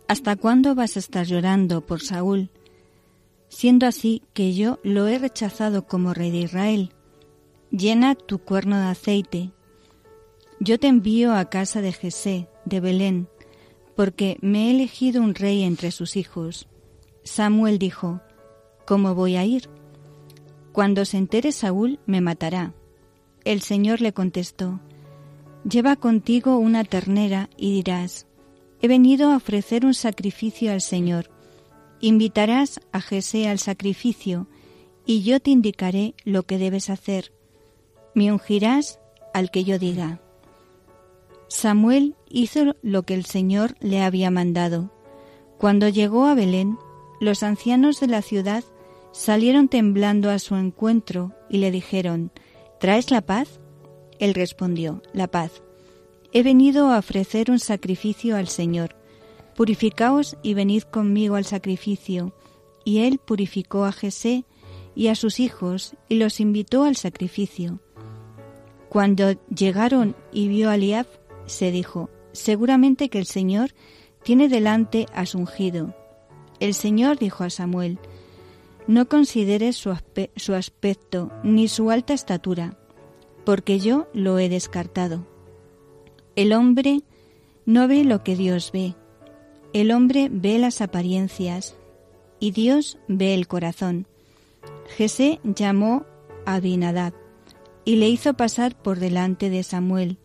¿Hasta 0.06 0.36
cuándo 0.36 0.74
vas 0.74 0.96
a 0.96 0.98
estar 0.98 1.24
llorando 1.24 1.80
por 1.80 2.02
Saúl? 2.02 2.50
Siendo 3.48 3.86
así 3.86 4.22
que 4.34 4.52
yo 4.52 4.78
lo 4.82 5.08
he 5.08 5.18
rechazado 5.18 5.86
como 5.86 6.12
rey 6.12 6.30
de 6.30 6.40
Israel. 6.40 6.92
Llena 7.70 8.14
tu 8.14 8.38
cuerno 8.38 8.76
de 8.78 8.88
aceite. 8.88 9.50
Yo 10.60 10.78
te 10.78 10.88
envío 10.88 11.34
a 11.34 11.48
casa 11.48 11.80
de 11.80 11.94
Jesé, 11.94 12.50
de 12.66 12.80
Belén, 12.80 13.30
porque 13.96 14.36
me 14.42 14.66
he 14.66 14.70
elegido 14.70 15.22
un 15.22 15.34
rey 15.34 15.62
entre 15.62 15.90
sus 15.90 16.16
hijos. 16.16 16.68
Samuel 17.24 17.78
dijo, 17.78 18.20
¿Cómo 18.86 19.14
voy 19.14 19.36
a 19.36 19.44
ir? 19.44 19.68
Cuando 20.72 21.04
se 21.04 21.16
entere 21.16 21.50
Saúl, 21.50 21.98
me 22.06 22.20
matará. 22.20 22.74
El 23.44 23.62
Señor 23.62 24.00
le 24.00 24.12
contestó, 24.12 24.80
Lleva 25.68 25.96
contigo 25.96 26.58
una 26.58 26.84
ternera 26.84 27.48
y 27.56 27.72
dirás, 27.72 28.26
He 28.82 28.88
venido 28.88 29.30
a 29.30 29.36
ofrecer 29.36 29.86
un 29.86 29.94
sacrificio 29.94 30.70
al 30.70 30.82
Señor. 30.82 31.30
Invitarás 32.00 32.80
a 32.92 33.00
Jesé 33.00 33.48
al 33.48 33.58
sacrificio, 33.58 34.46
y 35.06 35.22
yo 35.22 35.40
te 35.40 35.50
indicaré 35.50 36.14
lo 36.24 36.42
que 36.42 36.58
debes 36.58 36.90
hacer. 36.90 37.32
Me 38.14 38.30
ungirás 38.30 39.00
al 39.32 39.50
que 39.50 39.64
yo 39.64 39.78
diga. 39.78 40.20
Samuel 41.48 42.16
hizo 42.28 42.76
lo 42.82 43.02
que 43.04 43.14
el 43.14 43.24
Señor 43.24 43.74
le 43.80 44.02
había 44.02 44.30
mandado. 44.30 44.92
Cuando 45.58 45.88
llegó 45.88 46.26
a 46.26 46.34
Belén, 46.34 46.78
los 47.20 47.42
ancianos 47.42 48.00
de 48.00 48.08
la 48.08 48.22
ciudad 48.22 48.64
salieron 49.12 49.68
temblando 49.68 50.30
a 50.30 50.38
su 50.38 50.54
encuentro 50.56 51.32
y 51.48 51.58
le 51.58 51.70
dijeron, 51.70 52.30
¿Traes 52.78 53.10
la 53.10 53.22
paz? 53.22 53.60
Él 54.18 54.34
respondió, 54.34 55.02
la 55.12 55.28
paz. 55.28 55.62
He 56.32 56.42
venido 56.42 56.90
a 56.90 56.98
ofrecer 56.98 57.50
un 57.50 57.58
sacrificio 57.58 58.36
al 58.36 58.48
Señor. 58.48 58.96
Purificaos 59.54 60.36
y 60.42 60.52
venid 60.52 60.82
conmigo 60.82 61.36
al 61.36 61.46
sacrificio. 61.46 62.34
Y 62.84 62.98
él 63.00 63.18
purificó 63.18 63.84
a 63.84 63.92
Jesé 63.92 64.44
y 64.94 65.08
a 65.08 65.14
sus 65.14 65.40
hijos 65.40 65.94
y 66.08 66.16
los 66.16 66.40
invitó 66.40 66.84
al 66.84 66.96
sacrificio. 66.96 67.80
Cuando 68.88 69.32
llegaron 69.48 70.14
y 70.32 70.48
vio 70.48 70.70
a 70.70 70.74
Eliab, 70.74 71.06
se 71.46 71.70
dijo, 71.70 72.10
seguramente 72.38 73.08
que 73.08 73.18
el 73.18 73.26
Señor 73.26 73.70
tiene 74.22 74.48
delante 74.48 75.06
a 75.14 75.26
su 75.26 75.38
ungido. 75.38 75.94
El 76.60 76.74
Señor 76.74 77.18
dijo 77.18 77.44
a 77.44 77.50
Samuel, 77.50 77.98
no 78.86 79.08
consideres 79.08 79.76
su, 79.76 79.90
aspecto 80.54 81.32
ni 81.42 81.68
su 81.68 81.90
alta 81.90 82.14
estatura 82.14 82.78
porque 83.46 83.78
yo 83.78 84.08
lo 84.12 84.38
he 84.38 84.48
descartado. 84.48 85.24
El 86.34 86.52
hombre 86.52 87.02
no 87.64 87.86
ve 87.88 88.04
lo 88.04 88.24
que 88.24 88.34
Dios 88.34 88.72
ve. 88.72 88.94
El 89.72 89.92
hombre 89.92 90.28
ve 90.30 90.58
las 90.58 90.80
apariencias 90.80 91.76
y 92.40 92.50
Dios 92.50 92.98
ve 93.06 93.34
el 93.34 93.46
corazón. 93.46 94.06
Jesé 94.96 95.40
llamó 95.44 96.04
a 96.44 96.56
Abinadab 96.56 97.14
y 97.84 97.96
le 97.96 98.08
hizo 98.08 98.34
pasar 98.34 98.76
por 98.76 98.98
delante 98.98 99.48
de 99.48 99.62
Samuel, 99.62 100.18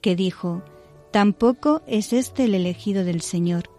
que 0.00 0.14
dijo, 0.14 0.62
Tampoco 1.10 1.82
es 1.86 2.12
este 2.12 2.44
el 2.44 2.54
elegido 2.54 3.04
del 3.04 3.20
Señor. 3.20 3.70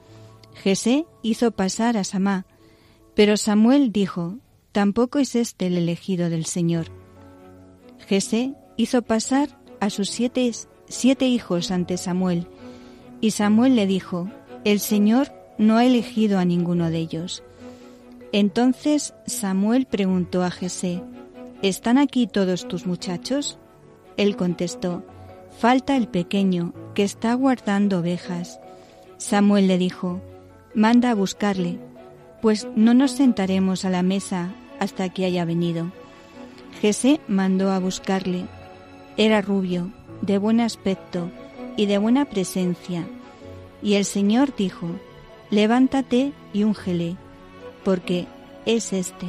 Jesé 0.53 1.05
hizo 1.21 1.51
pasar 1.51 1.95
a 1.97 2.03
Samá, 2.03 2.45
pero 3.15 3.37
Samuel 3.37 3.91
dijo, 3.91 4.37
Tampoco 4.71 5.19
es 5.19 5.35
este 5.35 5.67
el 5.67 5.77
elegido 5.77 6.29
del 6.29 6.45
Señor. 6.45 6.87
Jesé 8.07 8.53
hizo 8.77 9.01
pasar 9.01 9.59
a 9.79 9.89
sus 9.89 10.09
siete, 10.09 10.51
siete 10.87 11.27
hijos 11.27 11.71
ante 11.71 11.97
Samuel, 11.97 12.47
y 13.21 13.31
Samuel 13.31 13.75
le 13.75 13.87
dijo, 13.87 14.29
El 14.63 14.79
Señor 14.79 15.31
no 15.57 15.77
ha 15.77 15.85
elegido 15.85 16.39
a 16.39 16.45
ninguno 16.45 16.89
de 16.89 16.97
ellos. 16.97 17.43
Entonces 18.33 19.13
Samuel 19.25 19.85
preguntó 19.85 20.43
a 20.43 20.51
Jesé, 20.51 21.01
¿Están 21.61 21.97
aquí 21.97 22.27
todos 22.27 22.67
tus 22.67 22.85
muchachos? 22.85 23.57
Él 24.17 24.35
contestó, 24.35 25.05
Falta 25.61 25.95
el 25.95 26.07
pequeño, 26.07 26.73
que 26.95 27.03
está 27.03 27.35
guardando 27.35 27.99
ovejas. 27.99 28.59
Samuel 29.17 29.67
le 29.67 29.77
dijo, 29.77 30.19
Manda 30.73 31.11
a 31.11 31.13
buscarle, 31.13 31.77
pues 32.41 32.67
no 32.75 32.95
nos 32.95 33.11
sentaremos 33.11 33.85
a 33.85 33.91
la 33.91 34.01
mesa 34.01 34.49
hasta 34.79 35.09
que 35.09 35.23
haya 35.23 35.45
venido. 35.45 35.91
Jesé 36.81 37.21
mandó 37.27 37.71
a 37.71 37.77
buscarle 37.77 38.47
era 39.17 39.39
rubio, 39.39 39.91
de 40.23 40.39
buen 40.39 40.59
aspecto 40.59 41.29
y 41.77 41.85
de 41.85 41.99
buena 41.99 42.25
presencia. 42.25 43.05
Y 43.83 43.93
el 43.93 44.05
Señor 44.05 44.55
dijo, 44.55 44.87
Levántate 45.51 46.33
y 46.53 46.63
úngele, 46.63 47.17
porque 47.85 48.25
es 48.65 48.93
este. 48.93 49.27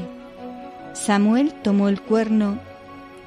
Samuel 0.94 1.52
tomó 1.62 1.90
el 1.90 2.00
cuerno 2.00 2.58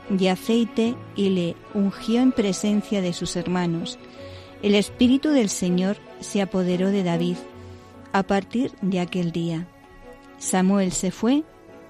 de 0.10 0.30
aceite 0.30 0.96
y 1.16 1.30
le 1.30 1.56
ungió 1.74 2.22
en 2.22 2.32
presencia 2.32 3.02
de 3.02 3.14
sus 3.14 3.36
hermanos. 3.36 3.98
El 4.62 4.76
Espíritu 4.76 5.30
del 5.30 5.50
Señor 5.50 5.98
se 6.20 6.42
apoderó 6.42 6.92
de 6.92 7.04
David 7.04 7.38
a 8.14 8.24
partir 8.24 8.72
de 8.82 9.00
aquel 9.00 9.32
día. 9.32 9.68
Samuel 10.38 10.92
se 10.92 11.12
fue 11.12 11.44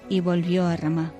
y 0.10 0.19
volvió 0.19 0.65
a 0.65 0.75
Ramá. 0.75 1.13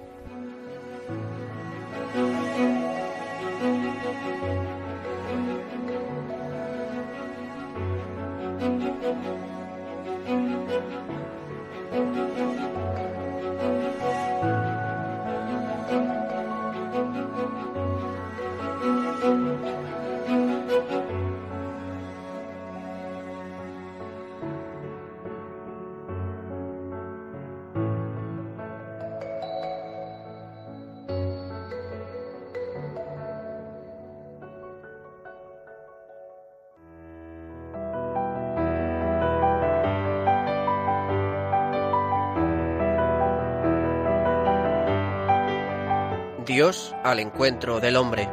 Dios 46.56 46.96
al 47.04 47.20
encuentro 47.20 47.82
del 47.82 47.98
hombre. 47.98 48.30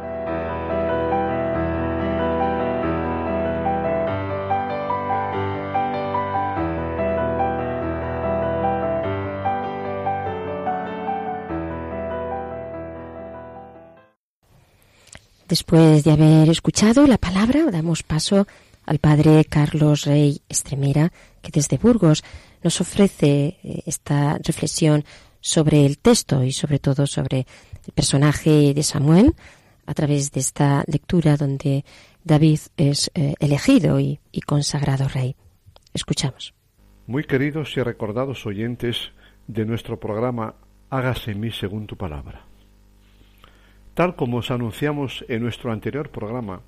Después 15.49 16.05
de 16.05 16.13
haber 16.13 16.49
escuchado 16.49 17.09
la 17.09 17.19
palabra, 17.19 17.73
damos 17.73 18.05
paso 18.05 18.47
al 18.87 19.01
padre 19.01 19.45
Carlos 19.47 20.05
Rey 20.05 20.43
Estremera, 20.49 21.13
que 21.41 21.51
desde 21.51 21.77
Burgos 21.77 22.23
nos 22.63 22.81
ofrece 22.81 23.59
eh, 23.65 23.83
esta 23.85 24.39
reflexión 24.45 25.05
sobre 25.43 25.85
el 25.85 25.99
texto 25.99 26.43
y 26.43 26.53
sobre 26.53 26.79
todo 26.79 27.07
sobre 27.07 27.47
el 27.87 27.93
personaje 27.93 28.73
de 28.73 28.83
Samuel 28.83 29.35
a 29.85 29.93
través 29.93 30.33
de 30.33 30.41
esta 30.41 30.85
lectura 30.87 31.37
donde 31.37 31.85
David 32.25 32.61
es 32.79 33.11
eh, 33.15 33.35
elegido 33.41 34.01
y, 34.01 34.21
y 34.31 34.41
consagrado 34.41 35.09
rey. 35.09 35.37
Escuchamos. 35.93 36.55
Muy 37.07 37.25
queridos 37.25 37.77
y 37.77 37.83
recordados 37.83 38.47
oyentes 38.47 39.11
de 39.47 39.67
nuestro 39.67 40.01
programa 40.01 40.55
Hágase 40.89 41.33
en 41.33 41.41
mí 41.41 41.51
según 41.51 41.87
tu 41.87 41.97
palabra. 41.97 42.45
Tal 43.95 44.15
como 44.15 44.39
os 44.39 44.51
anunciamos 44.51 45.25
en 45.29 45.43
nuestro 45.43 45.73
anterior 45.73 46.11
programa, 46.11 46.61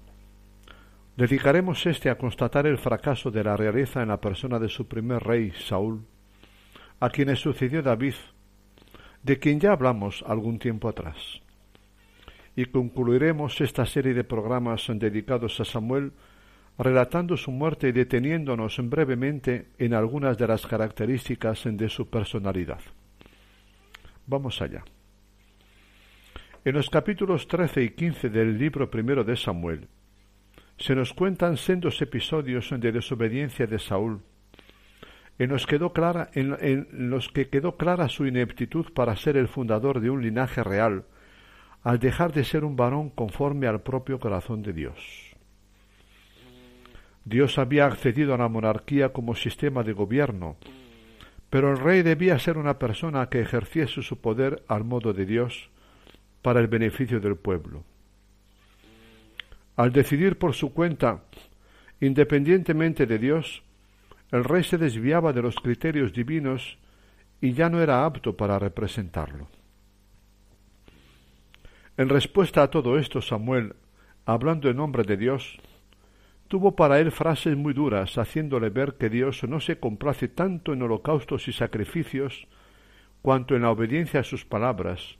dedicaremos 1.17 1.87
este 1.87 2.11
a 2.11 2.19
constatar 2.19 2.67
el 2.67 2.79
fracaso 2.79 3.31
de 3.31 3.45
la 3.45 3.57
realeza 3.57 4.03
en 4.03 4.09
la 4.09 4.21
persona 4.21 4.59
de 4.59 4.69
su 4.69 4.89
primer 4.89 5.23
rey, 5.23 5.53
Saúl, 5.53 6.05
a 7.01 7.11
quienes 7.11 7.39
sucedió 7.39 7.83
David 7.83 8.15
de 9.25 9.39
quien 9.39 9.59
ya 9.59 9.73
hablamos 9.73 10.23
algún 10.27 10.59
tiempo 10.59 10.89
atrás. 10.89 11.41
Y 12.55 12.67
concluiremos 12.67 13.61
esta 13.61 13.85
serie 13.85 14.15
de 14.15 14.23
programas 14.23 14.87
dedicados 14.89 15.59
a 15.59 15.65
Samuel 15.65 16.13
relatando 16.79 17.37
su 17.37 17.51
muerte 17.51 17.89
y 17.89 17.93
deteniéndonos 17.93 18.79
brevemente 18.89 19.69
en 19.79 19.95
algunas 19.95 20.37
de 20.37 20.47
las 20.47 20.67
características 20.67 21.63
de 21.65 21.89
su 21.89 22.09
personalidad. 22.09 22.81
Vamos 24.27 24.61
allá. 24.61 24.85
En 26.65 26.75
los 26.75 26.91
capítulos 26.91 27.47
13 27.47 27.83
y 27.83 27.91
15 27.91 28.29
del 28.31 28.59
libro 28.59 28.91
primero 28.91 29.25
de 29.25 29.37
Samuel, 29.37 29.89
se 30.77 30.95
nos 30.95 31.13
cuentan 31.13 31.57
sendos 31.57 32.01
episodios 32.03 32.71
de 32.71 32.91
desobediencia 32.91 33.67
de 33.67 33.79
Saúl, 33.79 34.21
en 35.38 35.51
los, 35.51 35.66
quedó 35.66 35.92
clara, 35.92 36.31
en 36.35 36.87
los 37.11 37.29
que 37.29 37.49
quedó 37.49 37.77
clara 37.77 38.09
su 38.09 38.27
ineptitud 38.27 38.92
para 38.92 39.16
ser 39.16 39.37
el 39.37 39.49
fundador 39.49 40.01
de 40.01 40.11
un 40.11 40.23
linaje 40.23 40.62
real, 40.62 41.05
al 41.83 41.99
dejar 41.99 42.33
de 42.33 42.44
ser 42.44 42.64
un 42.64 42.77
varón 42.77 43.11
conforme 43.11 43.66
al 43.66 43.83
propio 43.83 44.18
corazón 44.18 44.62
de 44.62 44.73
Dios. 44.73 45.35
Dios 47.25 47.59
había 47.59 47.87
accedido 47.87 48.35
a 48.35 48.38
la 48.38 48.49
monarquía 48.49 49.12
como 49.12 49.35
sistema 49.35 49.83
de 49.83 49.92
gobierno, 49.92 50.57
pero 51.51 51.70
el 51.70 51.79
rey 51.79 52.03
debía 52.03 52.38
ser 52.38 52.59
una 52.59 52.79
persona 52.79 53.29
que 53.29 53.40
ejerciese 53.40 54.03
su 54.03 54.20
poder 54.20 54.62
al 54.68 54.85
modo 54.85 55.12
de 55.12 55.25
Dios 55.25 55.70
para 56.42 56.61
el 56.61 56.68
beneficio 56.68 57.20
del 57.20 57.37
pueblo. 57.37 57.85
Al 59.77 59.92
decidir 59.92 60.38
por 60.38 60.55
su 60.55 60.73
cuenta, 60.73 61.23
independientemente 62.01 63.07
de 63.07 63.18
Dios, 63.18 63.63
el 64.31 64.45
rey 64.45 64.65
se 64.65 64.79
desviaba 64.79 65.33
de 65.33 65.43
los 65.43 65.57
criterios 65.57 66.13
divinos 66.13 66.79
y 67.41 67.53
ya 67.53 67.69
no 67.69 67.81
era 67.81 68.05
apto 68.05 68.37
para 68.37 68.59
representarlo. 68.59 69.49
En 71.97 72.09
respuesta 72.09 72.63
a 72.63 72.71
todo 72.71 72.99
esto, 72.99 73.21
Samuel, 73.21 73.75
hablando 74.27 74.69
en 74.69 74.77
nombre 74.77 75.05
de 75.05 75.17
Dios, 75.17 75.59
tuvo 76.49 76.75
para 76.75 76.99
él 76.99 77.13
frases 77.13 77.57
muy 77.57 77.73
duras, 77.73 78.19
haciéndole 78.19 78.71
ver 78.71 78.95
que 78.95 79.09
Dios 79.09 79.45
no 79.45 79.61
se 79.61 79.79
complace 79.79 80.29
tanto 80.29 80.73
en 80.73 80.83
holocaustos 80.83 81.47
y 81.49 81.53
sacrificios 81.53 82.49
cuanto 83.23 83.55
en 83.55 83.63
la 83.63 83.71
obediencia 83.71 84.21
a 84.21 84.25
sus 84.25 84.45
palabras, 84.45 85.17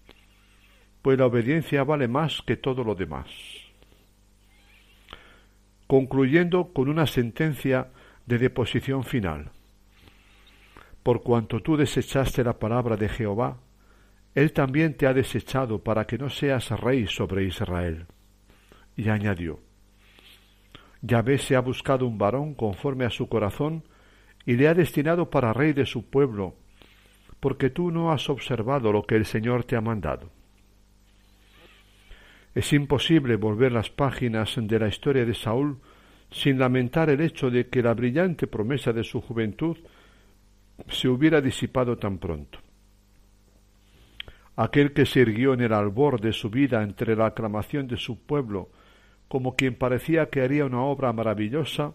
pues 1.03 1.19
la 1.19 1.27
obediencia 1.27 1.85
vale 1.85 2.09
más 2.09 2.43
que 2.43 2.57
todo 2.57 2.83
lo 2.83 2.95
demás 2.95 3.29
concluyendo 5.87 6.73
con 6.73 6.89
una 6.89 7.07
sentencia 7.07 7.89
de 8.27 8.39
deposición 8.39 9.05
final. 9.05 9.51
Por 11.03 11.23
cuanto 11.23 11.61
tú 11.61 11.77
desechaste 11.77 12.43
la 12.43 12.59
palabra 12.59 12.97
de 12.97 13.09
Jehová, 13.09 13.59
Él 14.35 14.53
también 14.53 14.97
te 14.97 15.07
ha 15.07 15.13
desechado 15.13 15.83
para 15.83 16.07
que 16.07 16.19
no 16.19 16.31
seas 16.31 16.71
rey 16.71 17.07
sobre 17.07 17.45
Israel. 17.45 18.07
Y 18.97 19.09
añadió, 19.09 19.61
Yahvé 21.03 21.37
se 21.39 21.57
ha 21.57 21.61
buscado 21.61 22.07
un 22.07 22.17
varón 22.17 22.55
conforme 22.55 23.05
a 23.05 23.11
su 23.11 23.29
corazón 23.29 23.85
y 24.47 24.55
le 24.55 24.69
ha 24.69 24.75
destinado 24.75 25.29
para 25.29 25.53
rey 25.53 25.75
de 25.75 25.85
su 25.85 26.09
pueblo, 26.09 26.55
porque 27.41 27.69
tú 27.69 27.91
no 27.91 28.11
has 28.11 28.31
observado 28.31 28.91
lo 28.91 29.03
que 29.03 29.17
el 29.17 29.27
Señor 29.27 29.65
te 29.65 29.77
ha 29.77 29.83
mandado. 29.83 30.31
Es 32.55 32.73
imposible 32.73 33.37
volver 33.37 33.73
las 33.73 33.91
páginas 33.91 34.55
de 34.57 34.79
la 34.79 34.89
historia 34.89 35.27
de 35.27 35.35
Saúl 35.35 35.81
sin 36.35 36.59
lamentar 36.59 37.11
el 37.11 37.21
hecho 37.21 37.49
de 37.49 37.69
que 37.69 37.81
la 37.81 37.95
brillante 37.95 38.49
promesa 38.49 38.93
de 38.93 39.05
su 39.05 39.21
juventud 39.21 39.77
se 40.89 41.09
hubiera 41.09 41.41
disipado 41.41 41.97
tan 41.97 42.19
pronto. 42.19 42.59
Aquel 44.57 44.93
que 44.93 45.07
se 45.07 45.21
irguió 45.21 45.55
en 45.55 45.61
el 45.61 45.73
albor 45.73 46.21
de 46.21 46.33
su 46.33 46.51
vida 46.51 46.83
entre 46.83 47.15
la 47.15 47.27
aclamación 47.27 47.87
de 47.87 47.97
su 47.97 48.19
pueblo, 48.19 48.69
como 49.29 49.55
quien 49.55 49.77
parecía 49.77 50.29
que 50.29 50.41
haría 50.43 50.65
una 50.65 50.83
obra 50.83 51.13
maravillosa, 51.13 51.95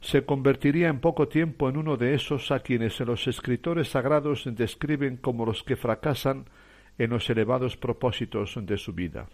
se 0.00 0.24
convertiría 0.24 0.88
en 0.88 1.00
poco 1.00 1.26
tiempo 1.26 1.68
en 1.68 1.78
uno 1.78 1.96
de 1.96 2.14
esos 2.14 2.52
a 2.52 2.60
quienes 2.60 3.00
los 3.00 3.26
escritores 3.26 3.88
sagrados 3.88 4.44
describen 4.54 5.16
como 5.16 5.44
los 5.44 5.64
que 5.64 5.74
fracasan 5.74 6.44
en 6.96 7.10
los 7.10 7.28
elevados 7.28 7.76
propósitos 7.76 8.54
de 8.62 8.78
su 8.78 8.92
vida. 8.92 9.26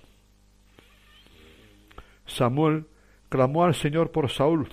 Samuel 2.24 2.86
clamó 3.34 3.64
al 3.64 3.74
Señor 3.74 4.12
por 4.12 4.30
Saúl, 4.30 4.68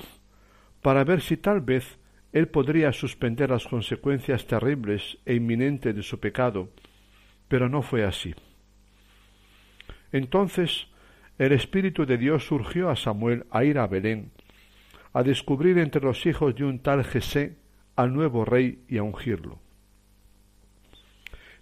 para 0.83 1.03
ver 1.03 1.21
si 1.21 1.35
tal 1.35 1.61
vez 1.61 1.97
él 2.31 2.47
podría 2.47 2.93
suspender 2.93 3.49
las 3.49 3.65
consecuencias 3.65 4.45
terribles 4.45 5.17
e 5.25 5.33
inminentes 5.33 5.95
de 5.95 6.03
su 6.03 6.19
pecado, 6.19 6.69
pero 7.47 7.69
no 7.69 7.81
fue 7.81 8.05
así. 8.05 8.35
Entonces 10.11 10.89
el 11.39 11.53
Espíritu 11.53 12.05
de 12.05 12.19
Dios 12.19 12.45
surgió 12.45 12.91
a 12.91 12.95
Samuel 12.95 13.47
a 13.49 13.63
ir 13.63 13.79
a 13.79 13.87
Belén, 13.87 14.29
a 15.11 15.23
descubrir 15.23 15.79
entre 15.79 16.03
los 16.03 16.23
hijos 16.27 16.53
de 16.53 16.63
un 16.63 16.83
tal 16.83 17.03
Jesé 17.03 17.57
al 17.95 18.13
nuevo 18.13 18.45
rey 18.45 18.83
y 18.87 18.99
a 18.99 19.03
ungirlo. 19.03 19.57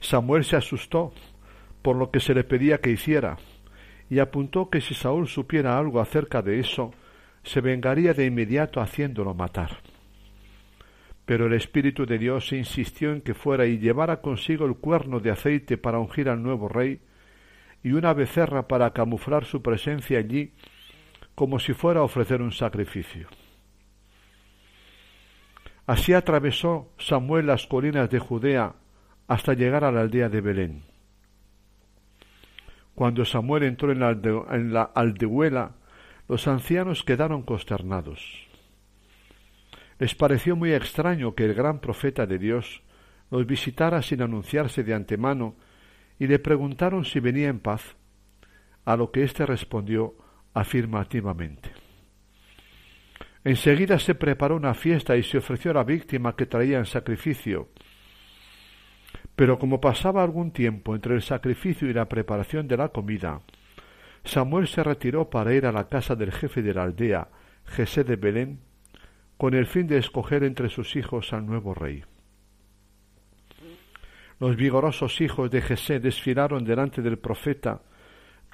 Samuel 0.01 0.43
se 0.43 0.57
asustó 0.57 1.13
por 1.81 1.95
lo 1.95 2.11
que 2.11 2.19
se 2.19 2.33
le 2.33 2.43
pedía 2.43 2.81
que 2.81 2.91
hiciera, 2.91 3.37
y 4.09 4.19
apuntó 4.19 4.69
que 4.69 4.81
si 4.81 4.95
Saúl 4.95 5.27
supiera 5.27 5.77
algo 5.77 5.99
acerca 5.99 6.41
de 6.41 6.59
eso, 6.59 6.91
se 7.43 7.61
vengaría 7.61 8.13
de 8.13 8.25
inmediato 8.25 8.81
haciéndolo 8.81 9.33
matar. 9.33 9.77
Pero 11.25 11.45
el 11.45 11.53
Espíritu 11.53 12.05
de 12.05 12.17
Dios 12.17 12.51
insistió 12.53 13.11
en 13.11 13.21
que 13.21 13.35
fuera 13.35 13.67
y 13.67 13.77
llevara 13.77 14.21
consigo 14.21 14.65
el 14.65 14.75
cuerno 14.75 15.19
de 15.19 15.29
aceite 15.29 15.77
para 15.77 15.99
ungir 15.99 16.27
al 16.27 16.41
nuevo 16.41 16.67
rey 16.67 17.01
y 17.83 17.91
una 17.91 18.13
becerra 18.13 18.67
para 18.67 18.91
camuflar 18.91 19.45
su 19.45 19.61
presencia 19.61 20.17
allí 20.17 20.53
como 21.35 21.59
si 21.59 21.73
fuera 21.73 22.01
a 22.01 22.03
ofrecer 22.03 22.41
un 22.41 22.51
sacrificio. 22.51 23.29
Así 25.85 26.13
atravesó 26.13 26.91
Samuel 26.97 27.47
las 27.47 27.65
colinas 27.67 28.09
de 28.09 28.19
Judea 28.19 28.73
hasta 29.27 29.53
llegar 29.53 29.83
a 29.83 29.91
la 29.91 30.01
aldea 30.01 30.29
de 30.29 30.41
Belén. 30.41 30.88
Cuando 32.99 33.23
Samuel 33.23 33.63
entró 33.63 33.93
en 33.93 34.73
la, 34.73 34.91
aldehuela, 34.93 35.71
los 36.27 36.49
ancianos 36.49 37.05
quedaron 37.05 37.43
consternados. 37.43 38.45
Les 39.99 40.13
pareció 40.15 40.57
muy 40.57 40.73
extraño 40.73 41.33
que 41.33 41.45
el 41.45 41.53
gran 41.53 41.79
profeta 41.79 42.25
de 42.25 42.37
Dios 42.37 42.83
los 43.31 43.45
visitara 43.45 44.01
sin 44.01 44.21
anunciarse 44.21 44.83
de 44.83 44.93
antemano 44.93 45.55
y 46.19 46.27
le 46.27 46.39
preguntaron 46.39 47.05
si 47.05 47.21
venía 47.21 47.47
en 47.47 47.61
paz, 47.61 47.95
a 48.83 48.97
lo 48.97 49.11
que 49.11 49.23
éste 49.23 49.45
respondió 49.45 50.15
afirmativamente. 50.53 51.71
Enseguida 53.45 53.97
se 53.97 54.13
preparó 54.13 54.57
una 54.57 54.73
fiesta 54.73 55.15
y 55.15 55.23
se 55.23 55.37
ofreció 55.37 55.71
a 55.71 55.75
la 55.75 55.83
víctima 55.85 56.35
que 56.35 56.47
traía 56.47 56.79
en 56.79 56.85
sacrificio, 56.85 57.69
pero 59.39 59.57
como 59.57 59.79
pasaba 59.79 60.21
algún 60.21 60.51
tiempo 60.51 60.95
entre 60.95 61.15
el 61.15 61.21
sacrificio 61.21 61.89
y 61.89 61.93
la 61.93 62.09
preparación 62.09 62.67
de 62.67 62.75
la 62.75 62.89
comida, 62.89 63.39
Samuel 64.25 64.67
se 64.67 64.83
retiró 64.83 65.29
para 65.29 65.53
ir 65.53 65.65
a 65.65 65.71
la 65.71 65.87
casa 65.87 66.13
del 66.17 66.33
jefe 66.33 66.61
de 66.61 66.73
la 66.73 66.83
aldea, 66.83 67.29
Jesé 67.63 68.03
de 68.03 68.17
Belén, 68.17 68.59
con 69.37 69.53
el 69.53 69.65
fin 69.65 69.87
de 69.87 69.97
escoger 69.97 70.43
entre 70.43 70.67
sus 70.67 70.97
hijos 70.97 71.31
al 71.31 71.45
nuevo 71.45 71.73
rey. 71.73 72.03
Los 74.41 74.57
vigorosos 74.57 75.21
hijos 75.21 75.49
de 75.49 75.61
Jesé 75.61 76.01
desfilaron 76.01 76.65
delante 76.65 77.01
del 77.01 77.17
profeta, 77.17 77.81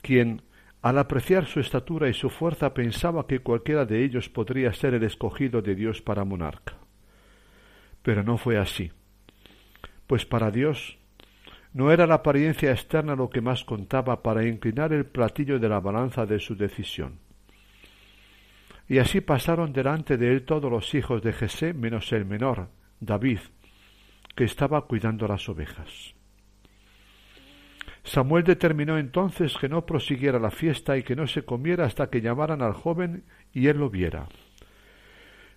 quien, 0.04 0.44
al 0.84 1.00
apreciar 1.00 1.48
su 1.48 1.62
estatura 1.62 2.10
y 2.10 2.14
su 2.14 2.30
fuerza, 2.30 2.76
pensaba 2.76 3.26
que 3.26 3.40
cualquiera 3.40 3.86
de 3.86 4.04
ellos 4.04 4.30
podría 4.30 4.72
ser 4.72 4.94
el 4.94 5.04
escogido 5.04 5.64
de 5.64 5.74
Dios 5.74 6.04
para 6.04 6.26
monarca. 6.26 6.76
Pero 8.04 8.22
no 8.22 8.38
fue 8.38 8.60
así 8.60 8.92
pues 10.08 10.26
para 10.26 10.52
Dios 10.52 10.98
no 11.76 11.92
era 11.92 12.08
la 12.08 12.16
apariencia 12.16 12.72
externa 12.72 13.18
lo 13.18 13.30
que 13.30 13.42
más 13.42 13.66
contaba 13.66 14.24
para 14.24 14.48
inclinar 14.48 14.94
el 14.94 15.06
platillo 15.06 15.60
de 15.60 15.68
la 15.68 15.82
balanza 15.82 16.26
de 16.26 16.40
su 16.40 16.56
decisión. 16.56 17.20
Y 18.88 19.00
así 19.00 19.20
pasaron 19.20 19.74
delante 19.74 20.16
de 20.16 20.32
él 20.32 20.46
todos 20.46 20.72
los 20.72 20.94
hijos 20.96 21.22
de 21.22 21.34
Jesé 21.34 21.74
menos 21.74 22.14
el 22.14 22.24
menor, 22.24 22.70
David, 23.02 23.40
que 24.36 24.46
estaba 24.46 24.86
cuidando 24.86 25.28
las 25.28 25.50
ovejas. 25.50 26.14
Samuel 28.04 28.46
determinó 28.46 28.98
entonces 28.98 29.58
que 29.58 29.68
no 29.68 29.86
prosiguiera 29.86 30.40
la 30.40 30.52
fiesta 30.52 30.96
y 30.96 31.04
que 31.04 31.18
no 31.18 31.28
se 31.28 31.44
comiera 31.44 31.86
hasta 31.86 32.10
que 32.10 32.22
llamaran 32.22 32.62
al 32.62 32.74
joven 32.74 33.26
y 33.52 33.68
él 33.68 33.80
lo 33.80 33.90
viera. 33.90 34.30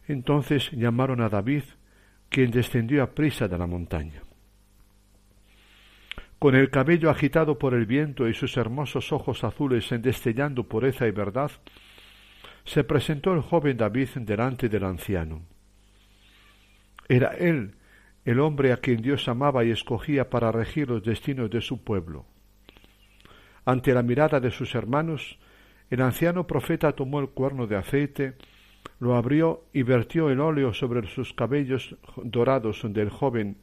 Entonces 0.08 0.70
llamaron 0.72 1.20
a 1.20 1.28
David, 1.28 1.62
quien 2.28 2.50
descendió 2.50 3.04
a 3.04 3.14
prisa 3.14 3.46
de 3.46 3.58
la 3.58 3.66
montaña. 3.66 4.22
Con 6.38 6.54
el 6.54 6.70
cabello 6.70 7.10
agitado 7.10 7.58
por 7.58 7.74
el 7.74 7.86
viento 7.86 8.28
y 8.28 8.34
sus 8.34 8.56
hermosos 8.56 9.12
ojos 9.12 9.42
azules 9.42 9.88
destellando 9.90 10.64
pureza 10.64 11.06
y 11.06 11.10
verdad, 11.10 11.50
se 12.64 12.84
presentó 12.84 13.34
el 13.34 13.40
joven 13.40 13.76
David 13.76 14.08
delante 14.20 14.68
del 14.68 14.84
anciano. 14.84 15.42
Era 17.08 17.28
él 17.30 17.74
el 18.24 18.40
hombre 18.40 18.72
a 18.72 18.76
quien 18.76 19.00
Dios 19.00 19.26
amaba 19.26 19.64
y 19.64 19.70
escogía 19.70 20.28
para 20.28 20.52
regir 20.52 20.88
los 20.88 21.02
destinos 21.02 21.50
de 21.50 21.60
su 21.60 21.82
pueblo. 21.82 22.26
Ante 23.64 23.94
la 23.94 24.02
mirada 24.02 24.38
de 24.38 24.50
sus 24.50 24.74
hermanos, 24.74 25.38
el 25.90 26.02
anciano 26.02 26.46
profeta 26.46 26.92
tomó 26.92 27.20
el 27.20 27.30
cuerno 27.30 27.66
de 27.66 27.76
aceite 27.76 28.36
lo 29.00 29.16
abrió 29.16 29.64
y 29.72 29.82
vertió 29.82 30.30
el 30.30 30.40
óleo 30.40 30.74
sobre 30.74 31.06
sus 31.08 31.32
cabellos 31.32 31.96
dorados 32.16 32.82
del 32.84 33.10
joven, 33.10 33.58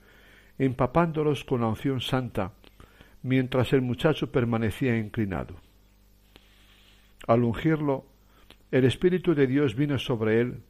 empapándolos 0.58 1.44
con 1.44 1.62
la 1.62 1.68
unción 1.68 2.00
santa, 2.00 2.54
mientras 3.26 3.74
el 3.74 3.82
muchacho 3.82 4.32
permanecía 4.32 4.96
inclinado. 4.96 5.56
Al 7.26 7.44
ungirlo, 7.44 8.06
el 8.70 8.86
Espíritu 8.86 9.34
de 9.34 9.48
Dios 9.48 9.76
vino 9.76 9.98
sobre 9.98 10.42
él, 10.42 10.62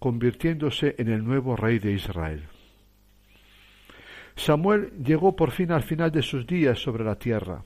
convirtiéndose 0.00 0.96
en 0.98 1.08
el 1.08 1.24
nuevo 1.24 1.54
rey 1.54 1.78
de 1.78 1.92
Israel. 1.92 2.48
Samuel 4.34 4.90
llegó 5.04 5.36
por 5.36 5.52
fin 5.52 5.70
al 5.70 5.84
final 5.84 6.10
de 6.10 6.22
sus 6.22 6.48
días 6.48 6.80
sobre 6.80 7.04
la 7.04 7.14
tierra. 7.14 7.62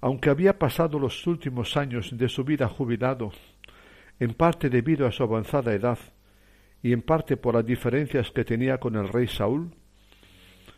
Aunque 0.00 0.28
había 0.28 0.58
pasado 0.58 0.98
los 0.98 1.24
últimos 1.28 1.76
años 1.76 2.18
de 2.18 2.28
su 2.28 2.42
vida 2.42 2.66
jubilado, 2.66 3.30
en 4.18 4.34
parte 4.34 4.68
debido 4.68 5.06
a 5.06 5.12
su 5.12 5.22
avanzada 5.22 5.72
edad 5.72 5.98
y 6.82 6.92
en 6.92 7.02
parte 7.02 7.36
por 7.36 7.54
las 7.54 7.64
diferencias 7.64 8.32
que 8.32 8.44
tenía 8.44 8.78
con 8.78 8.96
el 8.96 9.06
rey 9.06 9.28
Saúl, 9.28 9.70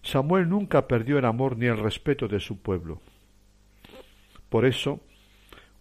Samuel 0.03 0.49
nunca 0.49 0.87
perdió 0.87 1.19
el 1.19 1.25
amor 1.25 1.57
ni 1.57 1.67
el 1.67 1.79
respeto 1.79 2.29
de 2.29 2.41
su 2.41 2.61
pueblo. 2.61 3.01
Por 4.49 4.65
eso, 4.65 5.01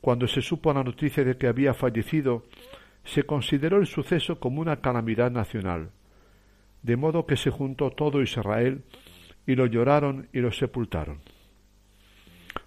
cuando 0.01 0.27
se 0.27 0.41
supo 0.41 0.73
la 0.73 0.83
noticia 0.83 1.23
de 1.23 1.37
que 1.37 1.47
había 1.47 1.73
fallecido, 1.73 2.45
se 3.03 3.23
consideró 3.23 3.77
el 3.77 3.87
suceso 3.87 4.39
como 4.39 4.61
una 4.61 4.81
calamidad 4.81 5.31
nacional, 5.31 5.91
de 6.81 6.97
modo 6.97 7.25
que 7.25 7.37
se 7.37 7.51
juntó 7.51 7.91
todo 7.91 8.21
Israel 8.21 8.83
y 9.47 9.55
lo 9.55 9.67
lloraron 9.67 10.27
y 10.33 10.39
lo 10.39 10.51
sepultaron. 10.51 11.19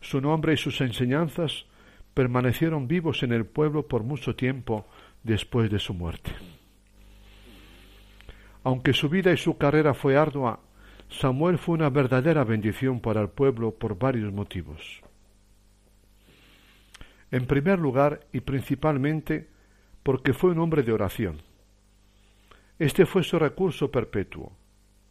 Su 0.01 0.21
nombre 0.21 0.55
y 0.55 0.57
sus 0.57 0.81
enseñanzas 0.81 1.67
permanecieron 2.15 2.89
vivos 2.89 3.23
en 3.23 3.33
el 3.33 3.47
pueblo 3.47 3.87
por 3.87 4.03
mucho 4.03 4.37
tiempo 4.37 4.87
después 5.23 5.71
de 5.71 5.79
su 5.79 5.95
muerte. 5.95 6.33
Aunque 8.65 8.93
su 8.93 9.09
vida 9.09 9.33
y 9.33 9.37
su 9.37 9.57
carrera 9.57 9.95
fue 9.95 10.17
ardua, 10.17 10.61
Samuel 11.09 11.59
fue 11.59 11.75
una 11.75 11.91
verdadera 11.91 12.45
bendición 12.45 13.01
para 13.01 13.21
el 13.21 13.29
pueblo 13.29 13.75
por 13.75 13.99
varios 13.99 14.33
motivos. 14.33 15.03
En 17.31 17.47
primer 17.47 17.79
lugar 17.79 18.27
y 18.33 18.41
principalmente 18.41 19.49
porque 20.03 20.33
fue 20.33 20.51
un 20.51 20.59
hombre 20.59 20.83
de 20.83 20.93
oración. 20.93 21.43
Este 22.79 23.07
fue 23.07 23.23
su 23.23 23.39
recurso 23.39 23.91
perpetuo. 23.91 24.53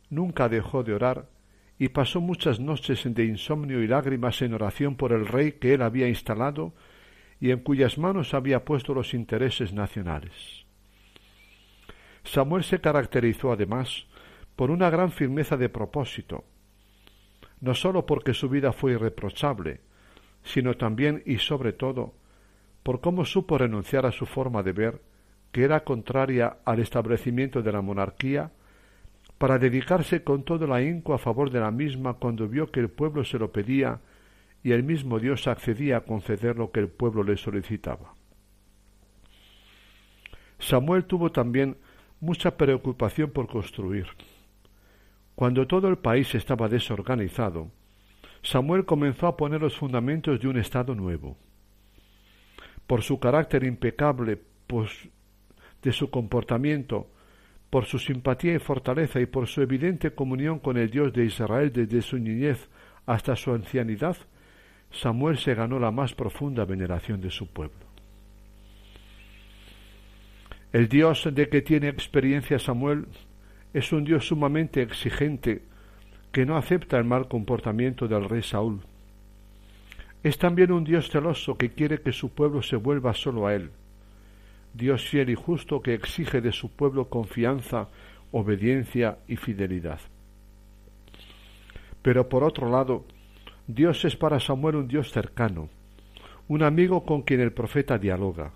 Nunca 0.09 0.49
dejó 0.49 0.83
de 0.83 0.93
orar 0.93 1.29
y 1.77 1.89
pasó 1.89 2.21
muchas 2.21 2.59
noches 2.59 3.03
de 3.05 3.25
insomnio 3.25 3.83
y 3.83 3.87
lágrimas 3.87 4.41
en 4.41 4.53
oración 4.53 4.95
por 4.95 5.11
el 5.11 5.27
rey 5.27 5.53
que 5.53 5.73
él 5.73 5.81
había 5.81 6.07
instalado 6.07 6.73
y 7.39 7.51
en 7.51 7.59
cuyas 7.59 7.97
manos 7.97 8.33
había 8.33 8.65
puesto 8.65 8.93
los 8.93 9.13
intereses 9.13 9.73
nacionales. 9.73 10.65
Samuel 12.23 12.63
se 12.63 12.81
caracterizó 12.81 13.51
además 13.51 14.06
por 14.57 14.71
una 14.71 14.89
gran 14.89 15.11
firmeza 15.11 15.55
de 15.55 15.69
propósito, 15.69 16.43
no 17.61 17.73
sólo 17.75 18.05
porque 18.05 18.33
su 18.33 18.49
vida 18.49 18.73
fue 18.73 18.93
irreprochable, 18.93 19.81
sino 20.43 20.75
también 20.75 21.23
y 21.25 21.37
sobre 21.37 21.73
todo 21.73 22.15
por 22.81 22.99
cómo 22.99 23.23
supo 23.23 23.57
renunciar 23.57 24.05
a 24.05 24.11
su 24.11 24.25
forma 24.25 24.63
de 24.63 24.71
ver, 24.71 25.01
que 25.51 25.63
era 25.63 25.83
contraria 25.83 26.57
al 26.65 26.79
establecimiento 26.79 27.61
de 27.61 27.71
la 27.71 27.81
monarquía, 27.81 28.51
para 29.37 29.59
dedicarse 29.59 30.23
con 30.23 30.43
todo 30.43 30.65
el 30.65 30.71
ahínco 30.71 31.13
a 31.13 31.19
favor 31.19 31.51
de 31.51 31.59
la 31.59 31.69
misma 31.69 32.15
cuando 32.15 32.47
vio 32.47 32.71
que 32.71 32.79
el 32.79 32.89
pueblo 32.89 33.23
se 33.23 33.37
lo 33.37 33.51
pedía 33.51 33.99
y 34.63 34.71
el 34.71 34.81
mismo 34.81 35.19
Dios 35.19 35.47
accedía 35.47 35.97
a 35.97 36.01
conceder 36.01 36.57
lo 36.57 36.71
que 36.71 36.79
el 36.79 36.87
pueblo 36.87 37.23
le 37.23 37.37
solicitaba. 37.37 38.15
Samuel 40.57 41.05
tuvo 41.05 41.31
también 41.31 41.77
mucha 42.19 42.57
preocupación 42.57 43.29
por 43.29 43.47
construir. 43.47 44.07
Cuando 45.37 45.67
todo 45.67 45.87
el 45.87 45.99
país 45.99 46.33
estaba 46.33 46.67
desorganizado, 46.67 47.69
Samuel 48.41 48.85
comenzó 48.85 49.27
a 49.27 49.37
poner 49.37 49.61
los 49.61 49.77
fundamentos 49.77 50.39
de 50.39 50.47
un 50.47 50.57
Estado 50.57 50.95
nuevo. 50.95 51.37
Por 52.87 53.03
su 53.03 53.19
carácter 53.19 53.63
impecable, 53.63 54.41
pues, 54.65 54.89
de 55.83 55.91
su 55.91 56.09
comportamiento, 56.09 57.11
por 57.69 57.85
su 57.85 57.99
simpatía 57.99 58.55
y 58.55 58.57
fortaleza 58.57 59.19
y 59.19 59.27
por 59.27 59.45
su 59.45 59.61
evidente 59.61 60.09
comunión 60.09 60.57
con 60.57 60.75
el 60.75 60.89
Dios 60.89 61.13
de 61.13 61.25
Israel 61.25 61.71
desde 61.71 62.01
su 62.01 62.17
niñez 62.17 62.67
hasta 63.05 63.35
su 63.35 63.53
ancianidad, 63.53 64.17
Samuel 64.89 65.37
se 65.37 65.53
ganó 65.53 65.77
la 65.77 65.91
más 65.91 66.15
profunda 66.15 66.65
veneración 66.65 67.21
de 67.21 67.29
su 67.29 67.45
pueblo. 67.45 67.85
El 70.73 70.89
Dios 70.89 71.29
de 71.31 71.47
que 71.47 71.61
tiene 71.61 71.89
experiencia 71.89 72.57
Samuel 72.57 73.05
es 73.77 73.91
un 73.91 74.03
Dios 74.03 74.27
sumamente 74.27 74.81
exigente 74.81 75.61
que 76.31 76.47
no 76.47 76.57
acepta 76.57 76.97
el 76.97 77.03
mal 77.03 77.27
comportamiento 77.27 78.07
del 78.07 78.27
rey 78.27 78.41
Saúl. 78.41 78.81
Es 80.23 80.39
también 80.39 80.71
un 80.71 80.83
Dios 80.83 81.11
celoso 81.11 81.59
que 81.59 81.69
quiere 81.69 82.01
que 82.01 82.11
su 82.11 82.29
pueblo 82.29 82.63
se 82.63 82.75
vuelva 82.75 83.13
solo 83.13 83.45
a 83.45 83.53
él. 83.53 83.69
Dios 84.73 85.07
fiel 85.07 85.29
y 85.29 85.35
justo 85.35 85.83
que 85.83 85.93
exige 85.93 86.41
de 86.41 86.51
su 86.51 86.71
pueblo 86.71 87.07
confianza, 87.09 87.87
obediencia 88.31 89.19
y 89.27 89.35
fidelidad. 89.35 89.99
Pero 92.01 92.29
por 92.29 92.43
otro 92.43 92.71
lado, 92.71 93.05
Dios 93.67 94.05
es 94.05 94.15
para 94.15 94.39
Samuel 94.39 94.77
un 94.77 94.87
Dios 94.87 95.11
cercano, 95.11 95.69
un 96.47 96.63
amigo 96.63 97.05
con 97.05 97.21
quien 97.21 97.41
el 97.41 97.53
profeta 97.53 97.99
dialoga. 97.99 98.53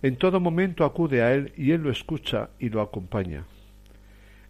En 0.00 0.14
todo 0.14 0.38
momento 0.38 0.84
acude 0.84 1.22
a 1.22 1.34
él 1.34 1.52
y 1.56 1.72
él 1.72 1.82
lo 1.82 1.90
escucha 1.90 2.50
y 2.60 2.68
lo 2.68 2.82
acompaña. 2.82 3.44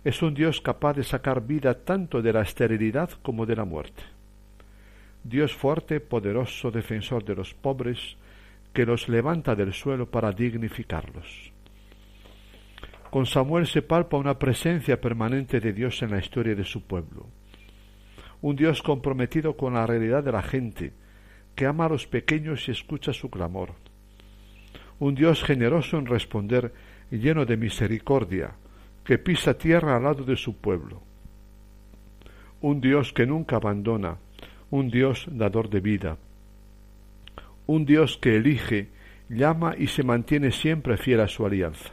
Es 0.02 0.22
un 0.22 0.32
Dios 0.32 0.62
capaz 0.62 0.94
de 0.94 1.04
sacar 1.04 1.46
vida 1.46 1.74
tanto 1.74 2.22
de 2.22 2.32
la 2.32 2.40
esterilidad 2.40 3.10
como 3.22 3.44
de 3.44 3.56
la 3.56 3.66
muerte. 3.66 4.02
Dios 5.22 5.54
fuerte, 5.54 6.00
poderoso, 6.00 6.70
defensor 6.70 7.22
de 7.24 7.34
los 7.34 7.52
pobres, 7.52 8.16
que 8.72 8.86
los 8.86 9.08
levanta 9.10 9.54
del 9.54 9.74
suelo 9.74 10.10
para 10.10 10.32
dignificarlos. 10.32 11.52
Con 13.10 13.26
Samuel 13.26 13.66
se 13.66 13.82
palpa 13.82 14.16
una 14.16 14.38
presencia 14.38 15.00
permanente 15.00 15.60
de 15.60 15.72
Dios 15.72 16.00
en 16.02 16.12
la 16.12 16.18
historia 16.18 16.54
de 16.54 16.64
su 16.64 16.82
pueblo. 16.86 17.26
Un 18.40 18.56
Dios 18.56 18.82
comprometido 18.82 19.56
con 19.56 19.74
la 19.74 19.86
realidad 19.86 20.24
de 20.24 20.32
la 20.32 20.42
gente, 20.42 20.94
que 21.54 21.66
ama 21.66 21.86
a 21.86 21.88
los 21.90 22.06
pequeños 22.06 22.68
y 22.68 22.70
escucha 22.70 23.12
su 23.12 23.28
clamor. 23.28 23.74
Un 24.98 25.14
Dios 25.14 25.42
generoso 25.42 25.98
en 25.98 26.06
responder 26.06 26.72
lleno 27.10 27.44
de 27.44 27.56
misericordia, 27.56 28.54
que 29.04 29.18
pisa 29.18 29.54
tierra 29.54 29.96
al 29.96 30.04
lado 30.04 30.24
de 30.24 30.36
su 30.36 30.56
pueblo. 30.56 31.02
Un 32.60 32.80
Dios 32.80 33.12
que 33.12 33.26
nunca 33.26 33.56
abandona, 33.56 34.18
un 34.70 34.90
Dios 34.90 35.26
dador 35.30 35.70
de 35.70 35.80
vida, 35.80 36.18
un 37.66 37.84
Dios 37.84 38.18
que 38.18 38.36
elige, 38.36 38.88
llama 39.28 39.74
y 39.78 39.86
se 39.86 40.02
mantiene 40.02 40.50
siempre 40.50 40.96
fiel 40.96 41.20
a 41.20 41.28
su 41.28 41.46
alianza. 41.46 41.90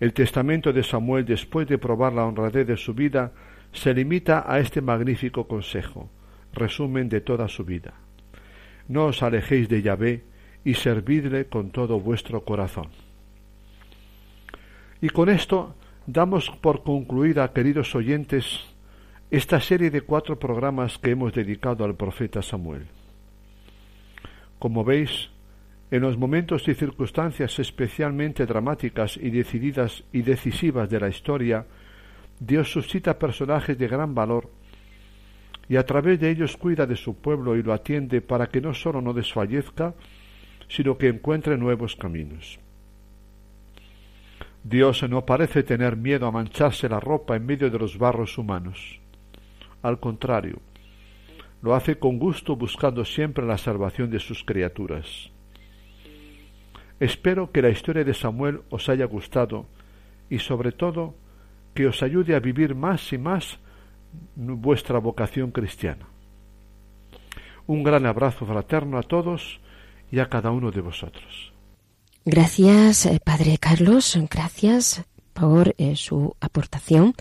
El 0.00 0.12
testamento 0.12 0.72
de 0.72 0.82
Samuel, 0.82 1.24
después 1.24 1.68
de 1.68 1.78
probar 1.78 2.12
la 2.12 2.24
honradez 2.24 2.66
de 2.66 2.76
su 2.76 2.94
vida, 2.94 3.32
se 3.72 3.94
limita 3.94 4.44
a 4.46 4.58
este 4.58 4.80
magnífico 4.80 5.46
consejo, 5.46 6.10
resumen 6.52 7.08
de 7.08 7.20
toda 7.20 7.48
su 7.48 7.64
vida. 7.64 7.94
No 8.88 9.06
os 9.06 9.22
alejéis 9.22 9.68
de 9.68 9.82
Yahvé 9.82 10.24
y 10.64 10.74
servidle 10.74 11.46
con 11.46 11.70
todo 11.70 12.00
vuestro 12.00 12.44
corazón. 12.44 12.88
Y 15.00 15.08
con 15.08 15.28
esto 15.28 15.74
damos 16.06 16.50
por 16.50 16.82
concluida, 16.82 17.52
queridos 17.52 17.94
oyentes, 17.94 18.60
esta 19.30 19.60
serie 19.60 19.90
de 19.90 20.02
cuatro 20.02 20.38
programas 20.38 20.98
que 20.98 21.12
hemos 21.12 21.32
dedicado 21.32 21.84
al 21.84 21.94
profeta 21.94 22.42
Samuel. 22.42 22.86
Como 24.58 24.84
veis, 24.84 25.30
en 25.90 26.02
los 26.02 26.18
momentos 26.18 26.68
y 26.68 26.74
circunstancias 26.74 27.58
especialmente 27.58 28.44
dramáticas 28.44 29.16
y 29.16 29.30
decididas 29.30 30.04
y 30.12 30.22
decisivas 30.22 30.90
de 30.90 31.00
la 31.00 31.08
historia, 31.08 31.66
Dios 32.38 32.70
suscita 32.70 33.18
personajes 33.18 33.78
de 33.78 33.88
gran 33.88 34.14
valor 34.14 34.50
y 35.68 35.76
a 35.76 35.86
través 35.86 36.20
de 36.20 36.30
ellos 36.30 36.56
cuida 36.56 36.86
de 36.86 36.96
su 36.96 37.16
pueblo 37.16 37.56
y 37.56 37.62
lo 37.62 37.72
atiende 37.72 38.20
para 38.20 38.48
que 38.48 38.60
no 38.60 38.74
sólo 38.74 39.00
no 39.00 39.14
desfallezca, 39.14 39.94
sino 40.68 40.98
que 40.98 41.08
encuentre 41.08 41.56
nuevos 41.56 41.96
caminos. 41.96 42.58
Dios 44.62 45.02
no 45.08 45.24
parece 45.24 45.62
tener 45.62 45.96
miedo 45.96 46.26
a 46.26 46.32
mancharse 46.32 46.88
la 46.88 47.00
ropa 47.00 47.36
en 47.36 47.46
medio 47.46 47.70
de 47.70 47.78
los 47.78 47.96
barros 47.96 48.36
humanos. 48.36 49.00
Al 49.82 49.98
contrario, 49.98 50.60
lo 51.62 51.74
hace 51.74 51.98
con 51.98 52.18
gusto 52.18 52.56
buscando 52.56 53.04
siempre 53.04 53.46
la 53.46 53.58
salvación 53.58 54.10
de 54.10 54.18
sus 54.18 54.44
criaturas. 54.44 55.30
Espero 56.98 57.50
que 57.50 57.62
la 57.62 57.70
historia 57.70 58.04
de 58.04 58.12
Samuel 58.12 58.60
os 58.68 58.88
haya 58.90 59.06
gustado 59.06 59.66
y 60.28 60.38
sobre 60.38 60.72
todo 60.72 61.14
que 61.74 61.86
os 61.86 62.02
ayude 62.02 62.34
a 62.34 62.40
vivir 62.40 62.74
más 62.74 63.12
y 63.12 63.18
más 63.18 63.58
vuestra 64.36 64.98
vocación 64.98 65.50
cristiana. 65.50 66.06
Un 67.66 67.82
gran 67.82 68.04
abrazo 68.04 68.44
fraterno 68.44 68.98
a 68.98 69.02
todos 69.02 69.60
y 70.10 70.18
a 70.18 70.28
cada 70.28 70.50
uno 70.50 70.70
de 70.70 70.80
vosotros. 70.80 71.52
Gracias, 72.26 73.06
eh, 73.06 73.18
Padre 73.24 73.56
Carlos, 73.56 74.18
gracias 74.30 75.02
por 75.32 75.74
eh, 75.78 75.96
su 75.96 76.36
aportación. 76.40 77.14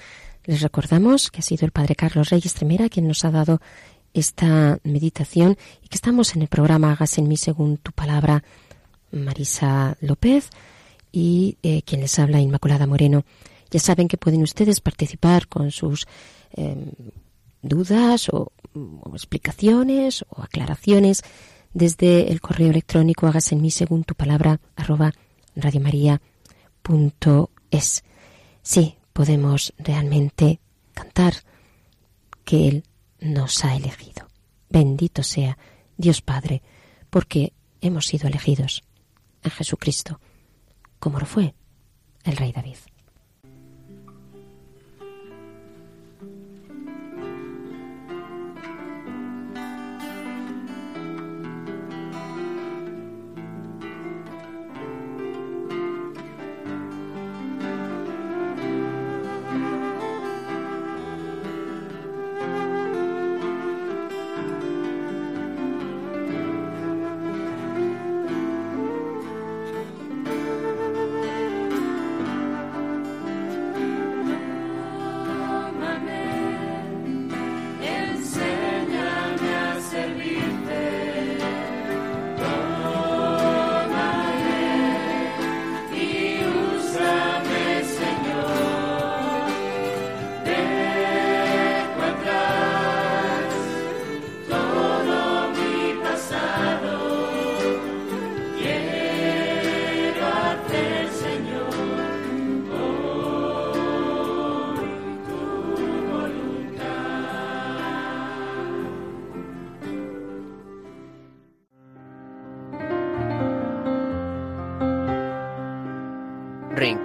Les 0.43 0.61
recordamos 0.61 1.31
que 1.31 1.39
ha 1.39 1.41
sido 1.41 1.65
el 1.65 1.71
Padre 1.71 1.95
Carlos 1.95 2.29
Reyes 2.29 2.53
Tremera 2.53 2.89
quien 2.89 3.07
nos 3.07 3.23
ha 3.23 3.31
dado 3.31 3.61
esta 4.13 4.79
meditación 4.83 5.57
y 5.81 5.87
que 5.87 5.95
estamos 5.95 6.35
en 6.35 6.41
el 6.41 6.49
programa 6.49 6.91
Hagas 6.91 7.17
en 7.17 7.29
mí 7.29 7.37
según 7.37 7.77
tu 7.77 7.93
palabra, 7.93 8.43
Marisa 9.11 9.95
López 10.01 10.49
y 11.13 11.57
eh, 11.63 11.81
quien 11.83 12.01
les 12.01 12.19
habla, 12.19 12.41
Inmaculada 12.41 12.85
Moreno. 12.85 13.23
Ya 13.71 13.79
saben 13.79 14.09
que 14.09 14.17
pueden 14.17 14.41
ustedes 14.41 14.81
participar 14.81 15.47
con 15.47 15.71
sus 15.71 16.07
em, 16.51 16.91
dudas 17.61 18.27
o, 18.29 18.51
o, 18.73 19.11
explicaciones 19.13 20.25
o 20.29 20.41
aclaraciones 20.41 21.23
desde 21.73 22.31
el 22.31 22.41
correo 22.41 22.69
electrónico 22.69 23.27
hagas 23.27 23.51
en 23.51 23.61
mí 23.61 23.71
según 23.71 24.03
tu 24.03 24.15
palabra 24.15 24.59
arroba 24.75 25.13
radiomaria.es. 25.55 26.21
Sí, 28.61 28.95
podemos 29.13 29.73
realmente 29.77 30.59
cantar 30.93 31.33
que 32.43 32.67
Él 32.67 32.83
nos 33.19 33.63
ha 33.65 33.75
elegido. 33.75 34.27
Bendito 34.69 35.23
sea 35.23 35.57
Dios 35.97 36.21
Padre, 36.21 36.61
porque 37.09 37.53
hemos 37.81 38.05
sido 38.07 38.27
elegidos 38.27 38.83
en 39.43 39.51
Jesucristo, 39.51 40.19
como 40.99 41.19
lo 41.19 41.25
fue 41.25 41.53
el 42.23 42.37
rey 42.37 42.51
David. 42.51 42.77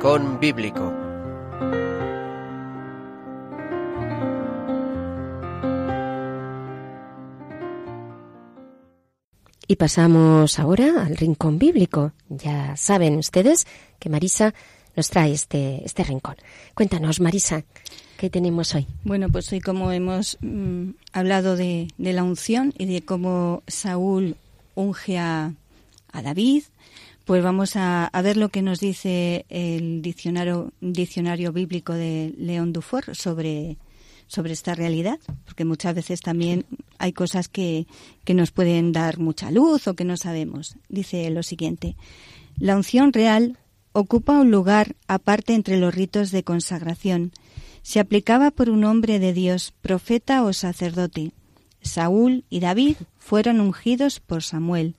Rincón 0.05 0.39
Bíblico. 0.39 0.93
Y 9.67 9.77
pasamos 9.77 10.59
ahora 10.59 11.07
al 11.07 11.17
rincón 11.17 11.59
bíblico. 11.59 12.13
Ya 12.29 12.77
saben 12.77 13.17
ustedes 13.17 13.67
que 13.99 14.11
Marisa 14.11 14.53
nos 14.95 15.09
trae 15.09 15.33
este, 15.33 15.83
este 15.87 16.05
rincón. 16.05 16.37
Cuéntanos, 16.75 17.21
Marisa, 17.21 17.65
¿qué 18.19 18.29
tenemos 18.29 18.75
hoy? 18.75 18.87
Bueno, 19.05 19.31
pues 19.31 19.51
hoy 19.53 19.61
como 19.61 19.91
hemos 19.91 20.37
mm, 20.43 20.91
hablado 21.15 21.57
de, 21.57 21.89
de, 21.97 22.13
la 22.13 22.25
unción 22.25 22.75
y 22.77 22.85
de 22.85 23.01
cómo 23.07 23.63
Saúl 23.69 24.37
unge 24.75 25.17
a, 25.17 25.55
a 26.13 26.21
David, 26.21 26.65
pues 27.25 27.43
vamos 27.43 27.77
a, 27.77 28.07
a, 28.07 28.22
ver 28.22 28.37
lo 28.37 28.51
que 28.51 28.62
nos 28.62 28.81
dice 28.81 29.47
el 29.49 30.03
diccionario, 30.03 30.72
diccionario 30.81 31.53
bíblico 31.53 31.95
de 31.95 32.35
León 32.37 32.72
Dufour 32.72 33.16
sobre, 33.16 33.79
sobre 34.27 34.53
esta 34.53 34.75
realidad, 34.75 35.18
porque 35.45 35.64
muchas 35.64 35.95
veces 35.95 36.20
también 36.20 36.66
hay 36.99 37.12
cosas 37.12 37.49
que, 37.49 37.87
que 38.25 38.35
nos 38.35 38.51
pueden 38.51 38.93
dar 38.93 39.18
mucha 39.18 39.51
luz 39.51 39.87
o 39.89 39.95
que 39.95 40.05
no 40.05 40.16
sabemos. 40.16 40.77
Dice 40.89 41.31
lo 41.31 41.43
siguiente, 41.43 41.97
la 42.59 42.77
unción 42.77 43.12
real 43.12 43.59
ocupa 43.93 44.41
un 44.41 44.51
lugar 44.51 44.97
aparte 45.07 45.55
entre 45.55 45.79
los 45.79 45.95
ritos 45.95 46.31
de 46.31 46.45
consagración. 46.45 47.33
Se 47.83 48.01
aplicaba 48.01 48.51
por 48.51 48.70
un 48.70 48.85
hombre 48.85 49.18
de 49.18 49.33
Dios, 49.33 49.72
profeta 49.81 50.43
o 50.43 50.53
sacerdote. 50.53 51.33
Saúl 51.81 52.45
y 52.51 52.61
David 52.61 52.97
fueron 53.18 53.61
ungidos 53.61 54.20
por 54.20 54.43
Samuel, 54.43 54.97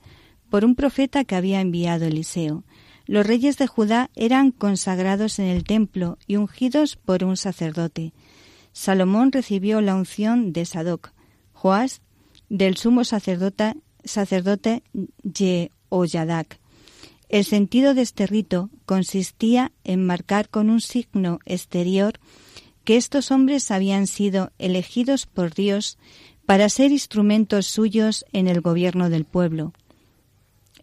por 0.50 0.64
un 0.64 0.74
profeta 0.74 1.24
que 1.24 1.36
había 1.36 1.60
enviado 1.60 2.06
Eliseo. 2.06 2.64
Los 3.06 3.26
reyes 3.26 3.56
de 3.58 3.66
Judá 3.66 4.10
eran 4.16 4.50
consagrados 4.50 5.38
en 5.38 5.46
el 5.46 5.64
templo 5.64 6.18
y 6.26 6.36
ungidos 6.36 6.96
por 6.96 7.24
un 7.24 7.36
sacerdote. 7.36 8.12
Salomón 8.72 9.32
recibió 9.32 9.80
la 9.80 9.94
unción 9.94 10.52
de 10.52 10.64
Sadoc, 10.64 11.12
Joás 11.52 12.02
del 12.48 12.76
sumo 12.76 13.04
sacerdote, 13.04 13.74
sacerdote. 14.04 14.82
El 17.28 17.44
sentido 17.44 17.94
de 17.94 18.02
este 18.02 18.26
rito 18.26 18.70
consistía 18.84 19.72
en 19.84 20.04
marcar 20.04 20.48
con 20.48 20.70
un 20.70 20.80
signo 20.80 21.38
exterior 21.44 22.20
que 22.84 22.96
estos 22.96 23.30
hombres 23.30 23.70
habían 23.70 24.06
sido 24.06 24.52
elegidos 24.58 25.26
por 25.26 25.54
Dios 25.54 25.98
para 26.44 26.68
ser 26.68 26.92
instrumentos 26.92 27.66
suyos 27.66 28.24
en 28.32 28.46
el 28.46 28.60
gobierno 28.60 29.10
del 29.10 29.24
pueblo. 29.24 29.72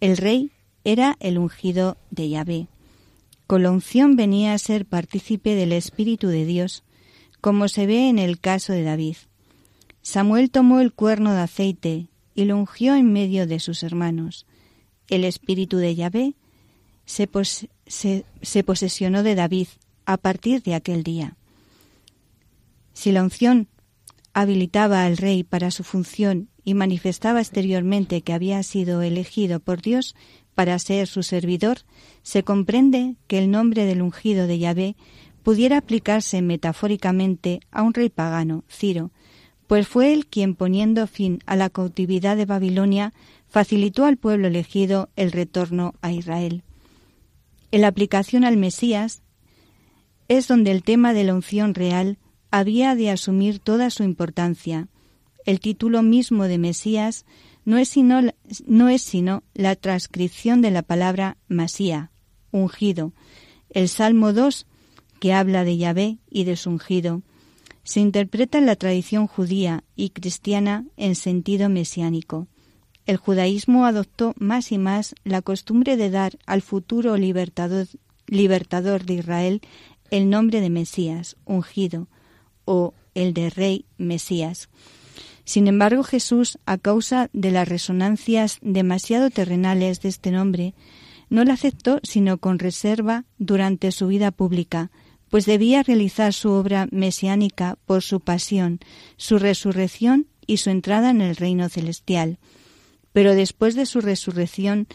El 0.03 0.17
rey 0.17 0.51
era 0.83 1.15
el 1.21 1.37
ungido 1.37 1.95
de 2.11 2.27
Yahvé. 2.27 2.67
Con 3.47 3.63
la 3.63 3.71
unción 3.71 4.17
venía 4.17 4.53
a 4.53 4.57
ser 4.57 4.85
partícipe 4.85 5.55
del 5.55 5.71
Espíritu 5.71 6.27
de 6.27 6.43
Dios, 6.43 6.83
como 7.39 7.69
se 7.69 7.85
ve 7.85 8.09
en 8.09 8.19
el 8.19 8.41
caso 8.41 8.73
de 8.73 8.83
David. 8.83 9.15
Samuel 10.01 10.51
tomó 10.51 10.81
el 10.81 10.91
cuerno 10.91 11.31
de 11.31 11.39
aceite 11.39 12.07
y 12.35 12.43
lo 12.43 12.57
ungió 12.57 12.95
en 12.95 13.13
medio 13.13 13.47
de 13.47 13.61
sus 13.61 13.81
hermanos. 13.81 14.45
El 15.07 15.23
Espíritu 15.23 15.77
de 15.77 15.95
Yahvé 15.95 16.33
se, 17.05 17.25
pos 17.27 17.69
se, 17.87 18.25
se 18.41 18.63
posesionó 18.65 19.23
de 19.23 19.35
David 19.35 19.67
a 20.05 20.17
partir 20.17 20.63
de 20.63 20.75
aquel 20.75 21.03
día. 21.03 21.37
Si 22.93 23.13
la 23.13 23.23
unción 23.23 23.69
habilitaba 24.33 25.05
al 25.05 25.15
rey 25.15 25.45
para 25.45 25.71
su 25.71 25.85
función 25.85 26.49
y 26.63 26.73
manifestaba 26.73 27.39
exteriormente 27.39 28.21
que 28.21 28.33
había 28.33 28.61
sido 28.63 29.01
elegido 29.01 29.59
por 29.59 29.81
Dios 29.81 30.15
para 30.55 30.77
ser 30.79 31.07
su 31.07 31.23
servidor, 31.23 31.79
se 32.21 32.43
comprende 32.43 33.15
que 33.27 33.39
el 33.39 33.51
nombre 33.51 33.85
del 33.85 34.01
ungido 34.01 34.47
de 34.47 34.59
Yahvé 34.59 34.95
pudiera 35.43 35.77
aplicarse 35.77 36.41
metafóricamente 36.41 37.59
a 37.71 37.81
un 37.81 37.93
rey 37.93 38.09
pagano, 38.09 38.63
Ciro, 38.69 39.11
pues 39.67 39.87
fue 39.87 40.13
él 40.13 40.27
quien, 40.27 40.55
poniendo 40.55 41.07
fin 41.07 41.39
a 41.45 41.55
la 41.55 41.69
cautividad 41.69 42.37
de 42.37 42.45
Babilonia, 42.45 43.13
facilitó 43.47 44.05
al 44.05 44.17
pueblo 44.17 44.47
elegido 44.47 45.09
el 45.15 45.31
retorno 45.31 45.95
a 46.01 46.11
Israel. 46.11 46.63
En 47.71 47.81
la 47.81 47.87
aplicación 47.87 48.43
al 48.45 48.57
Mesías 48.57 49.21
es 50.27 50.47
donde 50.47 50.71
el 50.71 50.83
tema 50.83 51.13
de 51.13 51.23
la 51.23 51.33
unción 51.33 51.73
real 51.73 52.17
había 52.51 52.95
de 52.95 53.09
asumir 53.09 53.59
toda 53.59 53.89
su 53.89 54.03
importancia. 54.03 54.87
El 55.45 55.59
título 55.59 56.01
mismo 56.03 56.45
de 56.45 56.57
Mesías 56.57 57.25
no 57.65 57.77
es 57.77 57.89
sino, 57.89 58.21
no 58.65 58.89
es 58.89 59.01
sino 59.01 59.43
la 59.53 59.75
transcripción 59.75 60.61
de 60.61 60.71
la 60.71 60.81
palabra 60.81 61.37
Masía, 61.47 62.11
ungido. 62.51 63.13
El 63.69 63.89
Salmo 63.89 64.33
2, 64.33 64.65
que 65.19 65.33
habla 65.33 65.63
de 65.63 65.77
Yahvé 65.77 66.17
y 66.29 66.43
de 66.43 66.55
su 66.55 66.69
ungido, 66.69 67.21
se 67.83 67.99
interpreta 67.99 68.57
en 68.57 68.65
la 68.65 68.75
tradición 68.75 69.27
judía 69.27 69.83
y 69.95 70.09
cristiana 70.09 70.85
en 70.95 71.15
sentido 71.15 71.69
mesiánico. 71.69 72.47
El 73.05 73.17
judaísmo 73.17 73.85
adoptó 73.85 74.33
más 74.37 74.71
y 74.71 74.77
más 74.77 75.15
la 75.25 75.41
costumbre 75.41 75.97
de 75.97 76.09
dar 76.09 76.37
al 76.45 76.61
futuro 76.61 77.17
libertador, 77.17 77.87
libertador 78.27 79.03
de 79.03 79.15
Israel 79.15 79.61
el 80.09 80.29
nombre 80.29 80.61
de 80.61 80.69
Mesías, 80.69 81.35
ungido, 81.43 82.07
o 82.65 82.93
el 83.13 83.33
de 83.33 83.49
Rey 83.49 83.85
Mesías. 83.97 84.69
Sin 85.45 85.67
embargo, 85.67 86.03
Jesús, 86.03 86.57
a 86.65 86.77
causa 86.77 87.29
de 87.33 87.51
las 87.51 87.67
resonancias 87.67 88.59
demasiado 88.61 89.29
terrenales 89.29 90.01
de 90.01 90.09
este 90.09 90.31
nombre, 90.31 90.73
no 91.29 91.43
la 91.43 91.53
aceptó 91.53 91.99
sino 92.03 92.37
con 92.37 92.59
reserva 92.59 93.25
durante 93.37 93.91
su 93.91 94.07
vida 94.07 94.31
pública, 94.31 94.91
pues 95.29 95.45
debía 95.45 95.83
realizar 95.83 96.31
su 96.33 96.51
obra 96.51 96.87
mesiánica 96.91 97.77
por 97.85 98.03
su 98.03 98.19
pasión, 98.19 98.79
su 99.17 99.39
resurrección 99.39 100.27
y 100.45 100.57
su 100.57 100.69
entrada 100.69 101.09
en 101.09 101.21
el 101.21 101.35
reino 101.35 101.67
celestial. 101.69 102.37
Pero 103.11 103.35
después 103.35 103.75
de 103.75 103.85
su 103.85 103.99
resurrección 103.99 104.87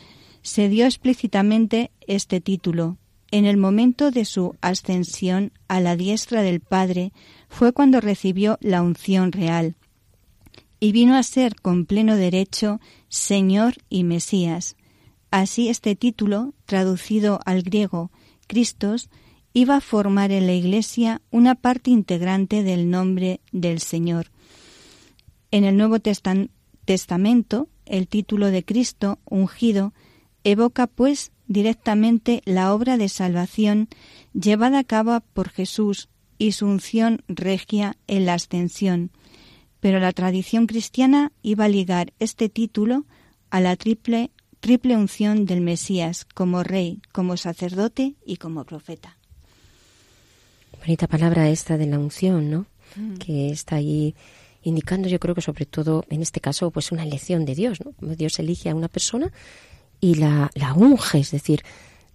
se 0.42 0.68
dio 0.68 0.86
explícitamente 0.86 1.90
este 2.06 2.40
título. 2.40 2.96
En 3.30 3.44
el 3.44 3.58
momento 3.58 4.10
de 4.10 4.24
su 4.24 4.54
ascensión 4.62 5.52
a 5.66 5.80
la 5.80 5.96
diestra 5.96 6.42
del 6.42 6.60
Padre 6.60 7.12
fue 7.48 7.72
cuando 7.72 8.00
recibió 8.00 8.58
la 8.62 8.80
unción 8.82 9.32
real 9.32 9.76
y 10.80 10.92
vino 10.92 11.16
a 11.16 11.22
ser 11.22 11.56
con 11.60 11.86
pleno 11.86 12.16
derecho 12.16 12.80
Señor 13.08 13.74
y 13.88 14.04
Mesías. 14.04 14.76
Así 15.30 15.68
este 15.68 15.96
título, 15.96 16.54
traducido 16.64 17.40
al 17.44 17.62
griego 17.62 18.10
Cristos, 18.46 19.10
iba 19.52 19.76
a 19.76 19.80
formar 19.80 20.30
en 20.30 20.46
la 20.46 20.54
Iglesia 20.54 21.20
una 21.30 21.54
parte 21.54 21.90
integrante 21.90 22.62
del 22.62 22.90
nombre 22.90 23.40
del 23.52 23.80
Señor. 23.80 24.30
En 25.50 25.64
el 25.64 25.76
Nuevo 25.76 25.98
Testamento, 26.00 27.68
el 27.84 28.08
título 28.08 28.50
de 28.50 28.64
Cristo 28.64 29.18
ungido 29.24 29.92
evoca 30.44 30.86
pues 30.86 31.32
directamente 31.46 32.42
la 32.44 32.72
obra 32.74 32.96
de 32.96 33.08
salvación 33.08 33.88
llevada 34.32 34.80
a 34.80 34.84
cabo 34.84 35.20
por 35.32 35.48
Jesús 35.48 36.08
y 36.38 36.52
su 36.52 36.66
unción 36.66 37.22
regia 37.26 37.96
en 38.06 38.26
la 38.26 38.34
ascensión. 38.34 39.10
Pero 39.80 40.00
la 40.00 40.12
tradición 40.12 40.66
cristiana 40.66 41.32
iba 41.42 41.64
a 41.64 41.68
ligar 41.68 42.12
este 42.18 42.48
título 42.48 43.04
a 43.50 43.60
la 43.60 43.76
triple, 43.76 44.30
triple 44.60 44.96
unción 44.96 45.44
del 45.46 45.60
Mesías 45.60 46.24
como 46.24 46.62
rey, 46.62 47.00
como 47.12 47.36
sacerdote 47.36 48.14
y 48.24 48.36
como 48.36 48.64
profeta. 48.64 49.16
Bonita 50.78 51.06
palabra 51.06 51.48
esta 51.48 51.76
de 51.76 51.86
la 51.86 51.98
unción, 51.98 52.50
¿no? 52.50 52.66
Mm. 52.96 53.14
Que 53.18 53.50
está 53.50 53.76
ahí 53.76 54.14
indicando, 54.62 55.08
yo 55.08 55.18
creo 55.18 55.34
que 55.34 55.40
sobre 55.40 55.66
todo 55.66 56.04
en 56.10 56.22
este 56.22 56.40
caso, 56.40 56.70
pues 56.70 56.92
una 56.92 57.04
elección 57.04 57.44
de 57.44 57.54
Dios, 57.54 57.78
¿no? 57.80 58.14
Dios 58.14 58.38
elige 58.38 58.70
a 58.70 58.74
una 58.74 58.88
persona 58.88 59.32
y 60.00 60.14
la, 60.16 60.50
la 60.54 60.74
unge, 60.74 61.18
es 61.18 61.30
decir, 61.30 61.62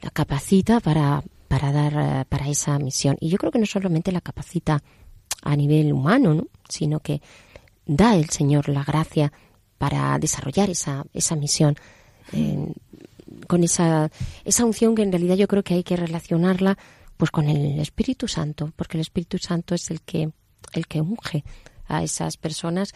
la 0.02 0.10
capacita 0.10 0.80
para, 0.80 1.24
para 1.48 1.72
dar 1.72 1.94
eh, 1.94 2.26
para 2.28 2.48
esa 2.48 2.78
misión. 2.80 3.18
Y 3.20 3.30
yo 3.30 3.38
creo 3.38 3.52
que 3.52 3.60
no 3.60 3.66
solamente 3.66 4.12
la 4.12 4.22
capacita 4.22 4.82
a 5.42 5.56
nivel 5.56 5.92
humano, 5.92 6.34
¿no? 6.34 6.48
sino 6.70 7.00
que 7.00 7.22
da 7.86 8.16
el 8.16 8.30
Señor 8.30 8.70
la 8.70 8.84
gracia 8.84 9.32
para 9.78 10.18
desarrollar 10.20 10.70
esa, 10.70 11.06
esa 11.14 11.36
misión. 11.36 11.76
con 13.48 13.64
esa, 13.64 14.12
esa 14.46 14.66
unción 14.66 14.96
que 14.96 15.02
en 15.02 15.12
realidad 15.12 15.36
yo 15.36 15.48
creo 15.48 15.64
que 15.64 15.74
hay 15.74 15.84
que 15.84 15.98
relacionarla 15.98 16.78
pues 17.18 17.32
con 17.32 17.48
el 17.48 17.80
Espíritu 17.80 18.28
Santo, 18.28 18.72
porque 18.76 18.98
el 18.98 19.02
Espíritu 19.02 19.38
Santo 19.38 19.76
es 19.76 19.92
el 19.92 20.02
que, 20.02 20.32
el 20.74 20.88
que 20.88 21.02
unge 21.02 21.44
a 21.88 22.04
esas 22.04 22.38
personas, 22.38 22.94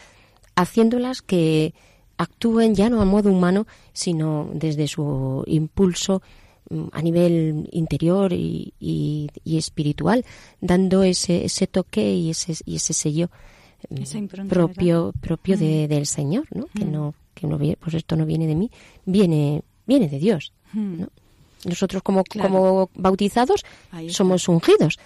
haciéndolas 0.56 1.22
que 1.22 1.74
actúen 2.16 2.74
ya 2.74 2.90
no 2.90 3.00
a 3.00 3.04
modo 3.04 3.30
humano, 3.30 3.66
sino 3.92 4.50
desde 4.52 4.88
su 4.88 5.44
impulso 5.46 6.22
mm, 6.70 6.88
a 6.92 7.02
nivel 7.02 7.68
interior 7.72 8.32
y, 8.32 8.74
y, 8.80 9.30
espiritual, 9.56 10.24
dando 10.60 11.02
ese, 11.02 11.44
ese 11.44 11.66
toque 11.66 12.12
y 12.12 12.30
ese, 12.30 12.54
y 12.64 12.76
ese 12.76 12.92
sello 12.92 13.30
mm, 13.88 14.48
propio 14.48 15.12
propio 15.20 15.56
de, 15.56 15.86
mm. 15.86 15.88
del 15.88 16.06
Señor, 16.06 16.46
¿no? 16.54 16.66
Que 16.74 16.84
no 16.84 17.14
que 17.34 17.46
no 17.46 17.58
pues 17.78 17.94
esto 17.94 18.16
no 18.16 18.26
viene 18.26 18.46
de 18.46 18.54
mí, 18.54 18.70
viene 19.04 19.62
viene 19.86 20.08
de 20.08 20.18
Dios, 20.18 20.52
¿no? 20.72 21.08
Nosotros 21.64 22.02
como 22.02 22.24
como 22.24 22.90
bautizados 22.94 23.64
somos 24.08 24.48
ungidos 24.48 24.98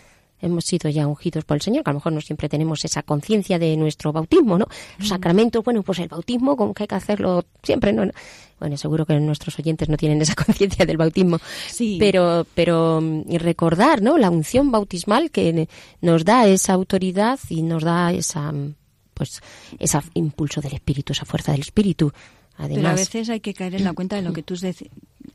hemos 0.42 0.64
sido 0.64 0.90
ya 0.90 1.06
ungidos 1.06 1.44
por 1.44 1.56
el 1.56 1.62
Señor, 1.62 1.84
que 1.84 1.90
a 1.90 1.92
lo 1.92 1.98
mejor 1.98 2.12
no 2.12 2.20
siempre 2.20 2.48
tenemos 2.48 2.84
esa 2.84 3.02
conciencia 3.02 3.58
de 3.58 3.76
nuestro 3.76 4.12
bautismo, 4.12 4.58
¿no? 4.58 4.66
Los 4.98 5.08
sacramentos, 5.08 5.64
bueno, 5.64 5.82
pues 5.82 6.00
el 6.00 6.08
bautismo, 6.08 6.56
como 6.56 6.74
que 6.74 6.82
hay 6.82 6.88
que 6.88 6.94
hacerlo 6.96 7.44
siempre, 7.62 7.92
¿no? 7.92 8.10
Bueno, 8.58 8.76
seguro 8.76 9.06
que 9.06 9.18
nuestros 9.18 9.58
oyentes 9.58 9.88
no 9.88 9.96
tienen 9.96 10.20
esa 10.20 10.34
conciencia 10.46 10.84
del 10.84 10.96
bautismo, 10.96 11.38
sí. 11.68 11.96
pero, 11.98 12.46
pero 12.54 13.00
mm, 13.00 13.36
recordar, 13.36 14.02
¿no? 14.02 14.18
La 14.18 14.30
unción 14.30 14.70
bautismal 14.70 15.30
que 15.30 15.68
nos 16.00 16.24
da 16.24 16.46
esa 16.46 16.72
autoridad 16.74 17.38
y 17.48 17.62
nos 17.62 17.82
da 17.82 18.12
esa, 18.12 18.52
mm, 18.52 18.74
pues, 19.14 19.40
ese 19.78 19.98
impulso 20.14 20.60
del 20.60 20.74
Espíritu, 20.74 21.12
esa 21.12 21.24
fuerza 21.24 21.52
del 21.52 21.62
Espíritu. 21.62 22.12
Además, 22.56 22.76
Pero 22.76 22.88
a 22.88 22.94
veces 22.94 23.28
hay 23.30 23.40
que 23.40 23.54
caer 23.54 23.74
en 23.74 23.84
la 23.84 23.92
cuenta 23.94 24.16
de 24.16 24.22
lo 24.22 24.32
que 24.32 24.42
tú, 24.42 24.54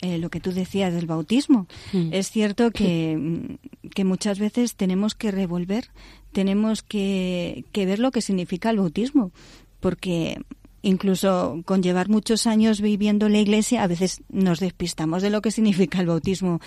eh, 0.02 0.18
lo 0.18 0.30
que 0.30 0.40
tú 0.40 0.52
decías 0.52 0.94
del 0.94 1.06
bautismo. 1.06 1.68
Mm. 1.94 2.14
Es 2.14 2.32
cierto 2.32 2.72
que, 2.72 3.18
mm, 3.18 3.90
que, 3.90 4.04
muchas 4.04 4.40
veces 4.40 4.76
tenemos 4.76 5.16
que 5.16 5.32
revolver, 5.32 5.90
tenemos 6.32 6.84
que, 6.84 7.66
que 7.72 7.86
ver 7.86 8.00
lo 8.00 8.12
que 8.12 8.22
significa 8.22 8.70
el 8.70 8.78
bautismo, 8.78 9.32
porque 9.80 10.40
incluso 10.82 11.62
con 11.66 11.84
llevar 11.84 12.08
muchos 12.08 12.48
años 12.48 12.82
viviendo 12.82 13.26
en 13.26 13.34
la 13.34 13.40
iglesia, 13.40 13.84
a 13.84 13.88
veces 13.88 14.22
nos 14.30 14.60
despistamos 14.60 15.22
de 15.22 15.30
lo 15.30 15.42
que 15.42 15.52
significa 15.52 16.00
el 16.00 16.08
bautismo 16.08 16.62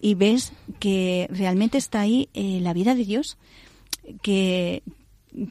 y 0.00 0.14
ves 0.14 0.52
que 0.78 1.26
realmente 1.30 1.78
está 1.78 2.00
ahí 2.00 2.28
eh, 2.34 2.58
la 2.60 2.72
vida 2.74 2.94
de 2.94 3.04
Dios, 3.04 3.38
que, 4.20 4.82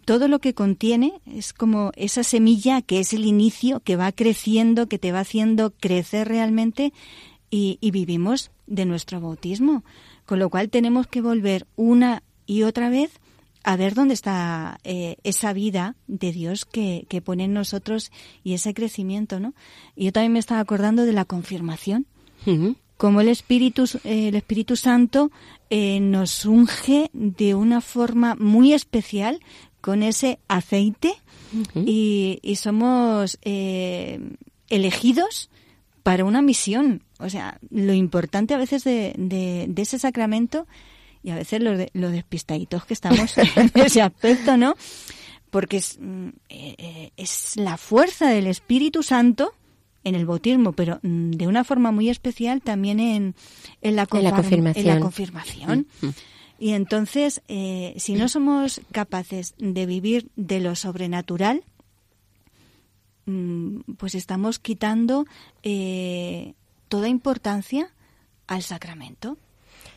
todo 0.06 0.28
lo 0.28 0.40
que 0.40 0.54
contiene 0.54 1.22
es 1.26 1.54
como 1.54 1.92
esa 1.96 2.24
semilla 2.24 2.82
que 2.82 3.00
es 3.00 3.14
el 3.14 3.26
inicio, 3.26 3.80
que 3.80 3.96
va 3.96 4.12
creciendo, 4.12 4.88
que 4.88 5.00
te 5.00 5.12
va 5.12 5.22
haciendo 5.22 5.72
crecer 5.72 6.28
realmente 6.28 6.94
y, 7.50 7.78
vivimos 7.92 8.52
de 8.68 8.86
nuestro 8.86 9.20
bautismo. 9.20 9.84
Con 10.26 10.40
lo 10.40 10.50
cual 10.50 10.70
tenemos 10.70 11.08
que 11.08 11.22
volver 11.22 11.68
una 11.76 12.24
y 12.46 12.64
otra 12.64 12.90
vez 12.90 13.12
a 13.64 13.76
ver 13.76 13.94
dónde 13.94 14.14
está 14.14 14.80
eh, 14.84 15.18
esa 15.24 15.54
vida 15.54 15.96
de 16.08 16.32
Dios 16.32 16.66
que, 16.66 17.06
pone 17.24 17.46
en 17.46 17.54
nosotros 17.54 18.12
y 18.44 18.54
ese 18.54 18.74
crecimiento, 18.74 19.40
¿no? 19.40 19.54
Y 19.96 20.06
yo 20.06 20.12
también 20.14 20.34
me 20.34 20.40
estaba 20.40 20.62
acordando 20.62 21.06
de 21.06 21.14
la 21.14 21.26
confirmación. 21.26 22.06
Como 22.98 23.22
el 23.22 23.30
Espíritu, 23.30 23.86
el 24.04 24.36
Espíritu 24.36 24.76
Santo 24.76 25.32
eh, 25.70 26.00
nos 26.00 26.46
unge 26.46 27.10
de 27.14 27.54
una 27.54 27.82
forma 27.82 28.36
muy 28.36 28.74
especial 28.74 29.40
con 29.82 30.04
ese 30.04 30.40
aceite 30.48 31.16
y, 31.76 32.56
somos 32.56 33.38
eh, 33.42 34.20
elegidos 34.70 35.50
para 36.04 36.26
una 36.26 36.42
misión. 36.42 37.04
O 37.20 37.30
sea, 37.30 37.60
lo 37.70 37.94
importante 37.94 38.54
a 38.54 38.58
veces 38.58 38.84
de, 38.84 39.14
de, 39.18 39.82
ese 39.82 40.00
sacramento 40.00 40.68
y 41.24 41.32
a 41.32 41.36
veces 41.36 41.62
lo, 41.62 41.78
de, 41.78 41.90
lo 41.94 42.10
despistaditos 42.10 42.86
que 42.86 42.94
estamos 42.94 43.38
en 43.56 43.72
ese 43.76 44.02
aspecto, 44.02 44.58
¿no? 44.58 44.76
Porque 45.50 45.78
es, 45.78 45.98
mm, 46.00 46.30
eh, 46.50 47.12
es 47.18 47.58
la 47.58 47.78
fuerza 47.78 48.30
del 48.30 48.48
Espíritu 48.48 49.04
Santo 49.04 49.54
en 50.04 50.16
el 50.16 50.26
bautismo, 50.26 50.74
pero 50.74 51.00
mm, 51.04 51.32
de 51.32 51.48
una 51.48 51.64
forma 51.64 51.92
muy 51.92 52.10
especial 52.10 52.62
también 52.62 53.00
en, 53.00 53.36
en, 53.82 53.96
la, 53.96 54.06
confirmación. 54.06 54.88
En 54.88 54.96
la 54.96 55.00
confirmación. 55.00 55.88
Y 56.62 56.74
entonces, 56.74 57.42
eh, 57.48 57.96
si 57.98 58.14
no 58.14 58.30
somos 58.30 58.82
capaces 58.92 59.56
de 59.58 59.88
vivir 59.88 60.30
de 60.36 60.60
lo 60.60 60.76
sobrenatural, 60.76 61.64
mm, 63.26 63.80
pues 63.98 64.14
estamos 64.14 64.60
quitando 64.60 65.26
eh, 65.64 66.54
toda 66.88 67.08
importancia 67.10 67.90
al 68.46 68.62
sacramento. 68.62 69.38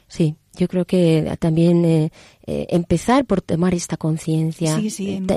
Sí, 0.08 0.36
yo 0.56 0.66
creo 0.68 0.86
que 0.86 1.36
también 1.38 1.84
eh, 1.84 2.10
empezar 2.46 3.26
por 3.26 3.42
tomar 3.42 3.74
esta 3.74 3.96
conciencia, 3.98 4.78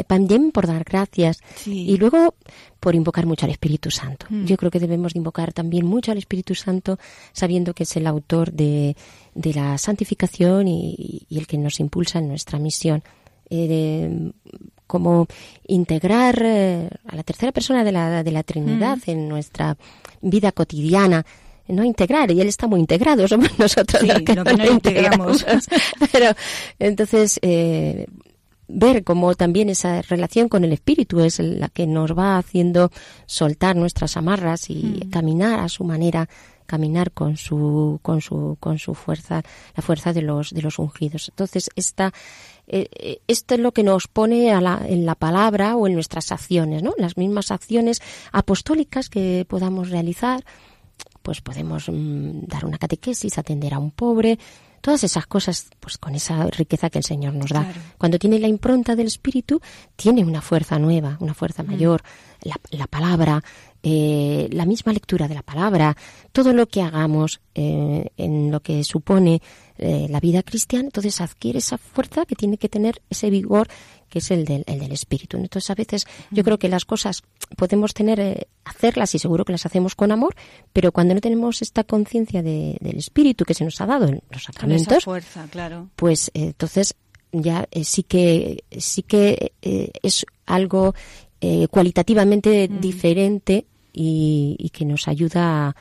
también 0.08 0.52
por 0.52 0.68
dar 0.68 0.84
gracias 0.84 1.40
y 1.66 1.98
luego 1.98 2.36
por 2.80 2.96
invocar 2.96 3.26
mucho 3.26 3.46
al 3.46 3.52
Espíritu 3.52 3.92
Santo. 3.92 4.28
Mm. 4.30 4.46
Yo 4.46 4.56
creo 4.56 4.72
que 4.72 4.80
debemos 4.80 5.16
invocar 5.16 5.52
también 5.52 5.86
mucho 5.86 6.12
al 6.12 6.18
Espíritu 6.20 6.54
Santo 6.56 7.00
sabiendo 7.34 7.74
que 7.74 7.84
es 7.84 7.96
el 7.98 8.08
autor 8.08 8.54
de, 8.54 8.96
de 9.38 9.54
la 9.54 9.78
santificación 9.78 10.68
y, 10.68 11.26
el 11.30 11.48
que 11.48 11.58
nos 11.58 11.80
impulsa 11.80 12.20
en 12.20 12.28
nuestra 12.28 12.60
misión. 12.60 13.04
Eh, 13.50 14.32
como 14.88 15.28
integrar 15.68 16.42
eh, 16.42 16.90
a 17.08 17.16
la 17.16 17.24
tercera 17.24 17.52
persona 17.52 17.84
de 17.84 17.92
la, 17.92 18.24
de 18.24 18.32
la 18.32 18.44
Trinidad 18.44 18.98
mm. 18.98 19.10
en 19.12 19.30
nuestra 19.30 19.78
vida 20.22 20.52
cotidiana 20.52 21.26
no 21.68 21.84
integrar 21.84 22.32
y 22.32 22.40
él 22.40 22.48
está 22.48 22.68
muy 22.68 22.80
integrado 22.80 23.28
somos 23.28 23.50
nosotros 23.60 24.02
los 24.04 24.22
que, 24.22 24.36
no, 24.36 24.72
integramos 24.72 25.46
pero 26.12 26.32
entonces 26.80 27.40
eh, 27.42 28.08
ver 28.68 29.04
cómo 29.04 29.36
también 29.36 29.70
esa 29.70 30.02
relación 30.02 30.50
con 30.50 30.64
el 30.64 30.74
espíritu 30.74 31.20
es 31.20 31.40
la 31.40 31.70
que 31.70 31.88
nos 31.88 32.18
va 32.18 32.38
haciendo 32.38 32.92
soltar 33.26 33.76
nuestras 33.76 34.18
amarras 34.18 34.70
y 34.70 35.04
mm. 35.06 35.10
caminar 35.10 35.60
a 35.60 35.70
su 35.70 35.84
manera 35.84 36.28
caminar 36.68 37.12
con 37.12 37.38
su 37.38 38.00
con 38.04 38.22
su 38.22 38.58
con 38.60 38.78
su 38.78 38.94
fuerza 38.94 39.42
la 39.76 39.82
fuerza 39.82 40.14
de 40.14 40.22
los 40.22 40.52
de 40.52 40.62
los 40.62 40.78
ungidos 40.78 41.30
entonces 41.30 41.72
esta 41.76 42.14
eh, 42.68 42.88
eh, 43.00 43.22
esto 43.28 43.56
es 43.56 43.62
lo 43.62 43.72
que 43.72 43.82
nos 43.84 44.08
pone 44.08 44.52
a 44.52 44.62
la, 44.62 44.82
en 44.86 45.06
la 45.06 45.16
palabra 45.16 45.76
o 45.76 45.88
en 45.88 45.94
nuestras 45.94 46.32
acciones 46.32 46.84
no 46.84 46.94
las 46.98 47.18
mismas 47.18 47.50
acciones 47.50 48.02
apostólicas 48.32 49.10
que 49.10 49.46
podamos 49.48 49.90
realizar 49.90 50.44
pues 51.28 51.42
podemos 51.42 51.90
mm, 51.90 52.46
dar 52.48 52.64
una 52.64 52.78
catequesis, 52.78 53.38
atender 53.38 53.74
a 53.74 53.80
un 53.80 53.92
pobre, 53.92 54.40
todas 54.80 55.04
esas 55.04 55.28
cosas, 55.28 55.68
pues 55.82 55.98
con 55.98 56.16
esa 56.16 56.46
riqueza 56.48 56.90
que 56.90 57.00
el 57.00 57.04
Señor 57.04 57.34
nos 57.34 57.50
da. 57.50 57.64
Claro. 57.66 57.82
Cuando 57.98 58.18
tiene 58.18 58.40
la 58.40 58.48
impronta 58.48 58.96
del 58.96 59.08
Espíritu, 59.08 59.60
tiene 59.98 60.24
una 60.24 60.42
fuerza 60.42 60.80
nueva, 60.80 61.18
una 61.20 61.34
fuerza 61.34 61.64
Mm. 61.64 61.68
mayor. 61.68 62.02
La, 62.44 62.56
la 62.70 62.88
palabra, 62.88 63.44
eh, 63.84 64.48
la 64.52 64.66
misma 64.66 64.94
lectura 64.94 65.28
de 65.28 65.36
la 65.36 65.44
palabra, 65.44 65.96
todo 66.32 66.54
lo 66.54 66.68
que 66.68 66.82
hagamos 66.82 67.40
eh, 67.56 68.10
en 68.18 68.52
lo 68.52 68.60
que 68.62 68.84
supone 68.84 69.42
eh, 69.78 70.08
la 70.10 70.20
vida 70.20 70.44
cristiana, 70.44 70.86
entonces 70.86 71.22
adquiere 71.22 71.60
esa 71.60 71.78
fuerza 71.78 72.26
que 72.26 72.36
tiene 72.36 72.58
que 72.58 72.70
tener 72.70 73.02
ese 73.10 73.30
vigor 73.30 73.68
que 74.10 74.20
es 74.20 74.32
el 74.32 74.46
del, 74.46 74.64
el 74.68 74.80
del 74.80 74.92
espíritu. 74.94 75.38
Entonces 75.38 75.70
a 75.70 75.76
veces 75.76 76.06
yo 76.32 76.44
creo 76.44 76.58
que 76.58 76.70
las 76.70 76.86
cosas 76.86 77.24
podemos 77.58 77.94
tener, 77.94 78.20
eh, 78.20 78.48
hacerlas 78.66 79.14
y 79.16 79.20
seguro 79.20 79.44
que 79.46 79.52
las 79.52 79.66
hacemos 79.66 79.96
con 79.96 80.12
amor, 80.12 80.34
pero 80.74 80.92
cuando 80.92 81.14
no 81.14 81.22
tenemos 81.22 81.62
esta 81.62 81.84
conciencia 81.84 82.42
de- 82.42 82.78
del 82.80 82.98
espíritu 82.98 83.44
que 83.46 83.54
se 83.54 83.66
nos 83.66 83.80
ha 83.82 83.86
dado 83.86 84.06
en 84.08 84.22
los 84.32 84.42
esa 84.44 84.52
sacramentos, 84.54 85.04
fuerza, 85.04 85.46
claro. 85.52 85.90
pues 85.96 86.32
entonces 86.34 86.96
ya 87.34 87.68
eh, 87.72 87.84
sí 87.84 88.04
que 88.04 88.64
sí 88.78 89.04
que 89.04 89.52
eh, 89.62 89.92
es 90.02 90.26
algo 90.46 90.96
eh, 91.42 91.68
cualitativamente 91.70 92.68
Mm. 92.70 92.80
diferente 92.80 93.66
y, 93.94 94.56
y 94.60 94.70
que 94.70 94.86
nos 94.86 95.08
ayuda 95.08 95.76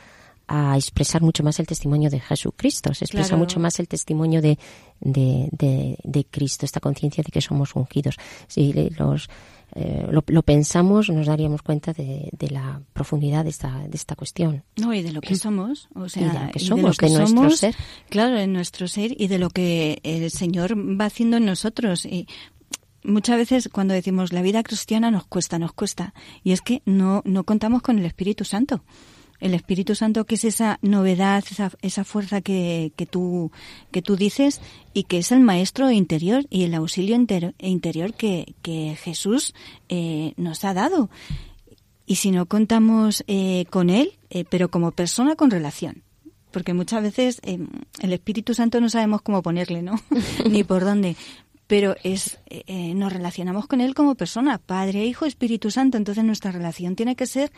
a, 0.48 0.70
a 0.72 0.76
expresar 0.76 1.22
mucho 1.22 1.42
más 1.42 1.58
el 1.60 1.66
testimonio 1.66 2.08
de 2.08 2.20
Jesucristo, 2.20 2.94
se 2.94 3.04
expresa 3.04 3.30
Claro. 3.30 3.38
mucho 3.38 3.58
más 3.60 3.78
el 3.80 3.88
testimonio 3.88 4.40
de, 4.40 4.58
de, 5.00 5.48
de- 5.52 5.98
de 6.04 6.24
Cristo, 6.24 6.64
esta 6.64 6.80
conciencia 6.80 7.24
de 7.24 7.32
que 7.32 7.40
somos 7.40 7.74
ungidos. 7.74 8.16
Si 8.46 8.72
los, 8.96 9.28
eh, 9.74 10.06
lo, 10.10 10.22
lo 10.26 10.42
pensamos, 10.44 11.10
nos 11.10 11.26
daríamos 11.26 11.62
cuenta 11.62 11.92
de, 11.92 12.30
de 12.32 12.50
la 12.50 12.80
profundidad 12.92 13.42
de 13.42 13.50
esta, 13.50 13.80
de 13.88 13.96
esta 13.96 14.14
cuestión. 14.14 14.62
No, 14.76 14.94
y 14.94 15.02
de 15.02 15.12
lo 15.12 15.20
que 15.20 15.34
somos, 15.34 15.88
o 15.96 16.08
sea, 16.08 16.32
de 16.32 16.46
lo 16.46 16.52
que 16.52 16.58
y 16.62 16.64
somos, 16.64 16.96
que 16.96 17.06
de 17.06 17.18
nuestro 17.18 17.50
ser. 17.50 17.74
Claro, 18.08 18.38
en 18.38 18.52
nuestro 18.52 18.86
ser 18.86 19.20
y 19.20 19.26
de 19.26 19.38
lo 19.38 19.50
que 19.50 19.98
el 20.04 20.30
Señor 20.30 20.76
va 20.78 21.06
haciendo 21.06 21.38
en 21.38 21.44
nosotros. 21.46 22.06
Y 22.06 22.28
muchas 23.06 23.36
veces 23.38 23.68
cuando 23.72 23.94
decimos 23.94 24.32
la 24.32 24.42
vida 24.42 24.62
cristiana 24.62 25.10
nos 25.10 25.26
cuesta, 25.26 25.58
nos 25.58 25.72
cuesta. 25.72 26.12
Y 26.44 26.52
es 26.52 26.60
que 26.60 26.82
no, 26.84 27.22
no 27.24 27.44
contamos 27.44 27.82
con 27.82 27.98
el 27.98 28.04
Espíritu 28.06 28.44
Santo. 28.44 28.82
El 29.38 29.52
Espíritu 29.52 29.94
Santo 29.94 30.24
que 30.24 30.36
es 30.36 30.44
esa 30.44 30.78
novedad, 30.80 31.44
esa, 31.50 31.70
esa 31.82 32.04
fuerza 32.04 32.40
que, 32.40 32.92
que, 32.96 33.04
tú, 33.04 33.50
que 33.90 34.00
tú 34.00 34.16
dices 34.16 34.60
y 34.94 35.04
que 35.04 35.18
es 35.18 35.30
el 35.30 35.40
maestro 35.40 35.90
interior 35.90 36.46
y 36.48 36.64
el 36.64 36.74
auxilio 36.74 37.14
inter- 37.16 37.54
interior 37.58 38.14
que, 38.14 38.54
que 38.62 38.96
Jesús 39.02 39.52
eh, 39.90 40.32
nos 40.38 40.64
ha 40.64 40.72
dado. 40.72 41.10
Y 42.06 42.14
si 42.16 42.30
no 42.30 42.46
contamos 42.46 43.24
eh, 43.26 43.66
con 43.68 43.90
Él, 43.90 44.12
eh, 44.30 44.44
pero 44.48 44.70
como 44.70 44.92
persona 44.92 45.36
con 45.36 45.50
relación. 45.50 46.02
Porque 46.52 46.72
muchas 46.72 47.02
veces 47.02 47.40
eh, 47.42 47.58
el 48.00 48.12
Espíritu 48.14 48.54
Santo 48.54 48.80
no 48.80 48.88
sabemos 48.88 49.20
cómo 49.20 49.42
ponerle, 49.42 49.82
¿no? 49.82 50.00
Ni 50.48 50.64
por 50.64 50.84
dónde. 50.84 51.16
Pero 51.66 51.96
es 52.02 52.38
eh, 52.48 52.62
eh, 52.66 52.94
nos 52.94 53.12
relacionamos 53.12 53.66
con 53.66 53.80
Él 53.80 53.94
como 53.94 54.14
persona, 54.14 54.58
Padre, 54.58 55.04
Hijo, 55.04 55.26
Espíritu 55.26 55.70
Santo. 55.70 55.96
Entonces 55.96 56.24
nuestra 56.24 56.52
relación 56.52 56.96
tiene 56.96 57.16
que 57.16 57.26
ser 57.26 57.50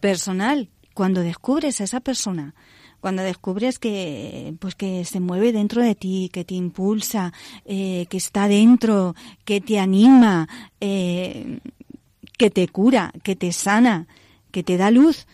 personal. 0.00 0.68
Cuando 0.94 1.20
descubres 1.20 1.80
a 1.80 1.84
esa 1.84 2.00
persona, 2.00 2.54
cuando 3.00 3.22
descubres 3.22 3.78
que 3.78 4.54
pues 4.58 4.74
que 4.74 5.04
se 5.04 5.20
mueve 5.20 5.52
dentro 5.52 5.82
de 5.82 5.94
ti, 5.94 6.30
que 6.32 6.44
te 6.44 6.54
impulsa, 6.54 7.32
eh, 7.64 8.06
que 8.08 8.16
está 8.16 8.48
dentro, 8.48 9.14
que 9.44 9.60
te 9.60 9.78
anima, 9.78 10.48
eh, 10.80 11.60
que 12.36 12.50
te 12.50 12.66
cura, 12.68 13.12
que 13.22 13.36
te 13.36 13.52
sana, 13.52 14.06
que 14.50 14.62
te 14.62 14.76
da 14.76 14.90
luz, 14.90 15.26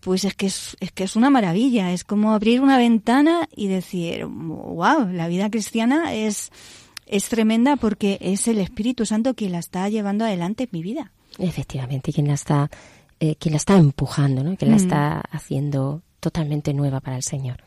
pues 0.00 0.24
es 0.24 0.34
que 0.34 0.46
es, 0.46 0.76
es 0.80 0.92
que 0.92 1.04
es 1.04 1.16
una 1.16 1.30
maravilla. 1.30 1.92
Es 1.92 2.04
como 2.04 2.34
abrir 2.34 2.60
una 2.60 2.76
ventana 2.76 3.48
y 3.56 3.68
decir, 3.68 4.26
wow, 4.26 5.08
la 5.10 5.28
vida 5.28 5.48
cristiana 5.48 6.12
es, 6.12 6.50
es 7.06 7.28
tremenda 7.28 7.76
porque 7.76 8.18
es 8.20 8.48
el 8.48 8.58
Espíritu 8.58 9.06
Santo 9.06 9.34
quien 9.34 9.52
la 9.52 9.58
está 9.58 9.88
llevando 9.88 10.24
adelante 10.24 10.64
en 10.64 10.70
mi 10.72 10.82
vida. 10.82 11.12
Efectivamente, 11.38 12.12
quien 12.12 12.28
la 12.28 12.34
está, 12.34 12.70
eh, 13.20 13.36
quien 13.36 13.52
la 13.52 13.56
está 13.58 13.76
empujando, 13.76 14.42
¿no? 14.44 14.56
quien 14.56 14.70
la 14.70 14.76
Mm. 14.76 14.80
está 14.80 15.20
haciendo 15.30 16.02
totalmente 16.20 16.72
nueva 16.74 17.00
para 17.00 17.16
el 17.16 17.22
Señor. 17.22 17.58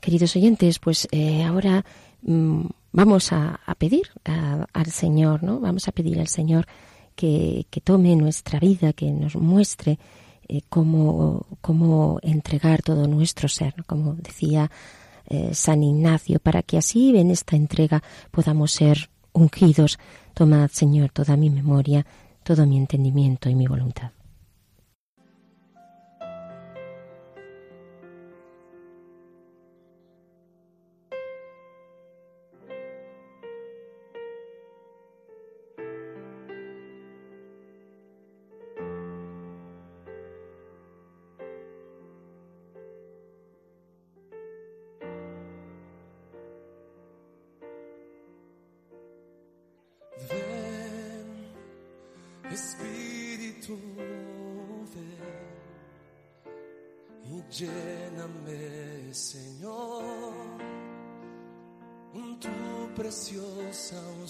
Queridos 0.00 0.34
oyentes, 0.36 0.78
pues 0.78 1.08
eh, 1.10 1.42
ahora 1.44 1.84
mm, 2.22 2.62
vamos 2.92 3.32
a, 3.32 3.60
a 3.66 3.74
pedir 3.74 4.08
a- 4.24 4.66
al 4.72 4.86
Señor, 4.90 5.42
¿no? 5.42 5.60
Vamos 5.60 5.86
a 5.88 5.92
pedir 5.92 6.18
al 6.20 6.28
Señor 6.28 6.66
que, 7.14 7.66
que 7.70 7.80
tome 7.80 8.14
nuestra 8.16 8.58
vida, 8.60 8.92
que 8.92 9.10
nos 9.10 9.36
muestre 9.36 9.98
eh, 10.48 10.62
cómo, 10.68 11.46
cómo 11.60 12.18
entregar 12.22 12.82
todo 12.82 13.06
nuestro 13.06 13.48
ser, 13.48 13.74
¿no? 13.76 13.84
como 13.84 14.14
decía 14.14 14.70
eh, 15.28 15.50
San 15.52 15.82
Ignacio, 15.82 16.38
para 16.40 16.62
que 16.62 16.78
así 16.78 17.16
en 17.16 17.30
esta 17.30 17.56
entrega 17.56 18.02
podamos 18.30 18.72
ser 18.72 19.10
ungidos. 19.32 19.98
Tomad, 20.34 20.70
Señor, 20.70 21.10
toda 21.10 21.36
mi 21.36 21.50
memoria, 21.50 22.06
todo 22.42 22.66
mi 22.66 22.76
entendimiento 22.76 23.48
y 23.48 23.54
mi 23.54 23.66
voluntad. 23.66 24.10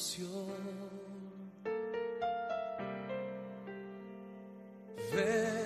Preciosa 0.09 0.29
unción. 0.29 0.47
Ven, 5.15 5.58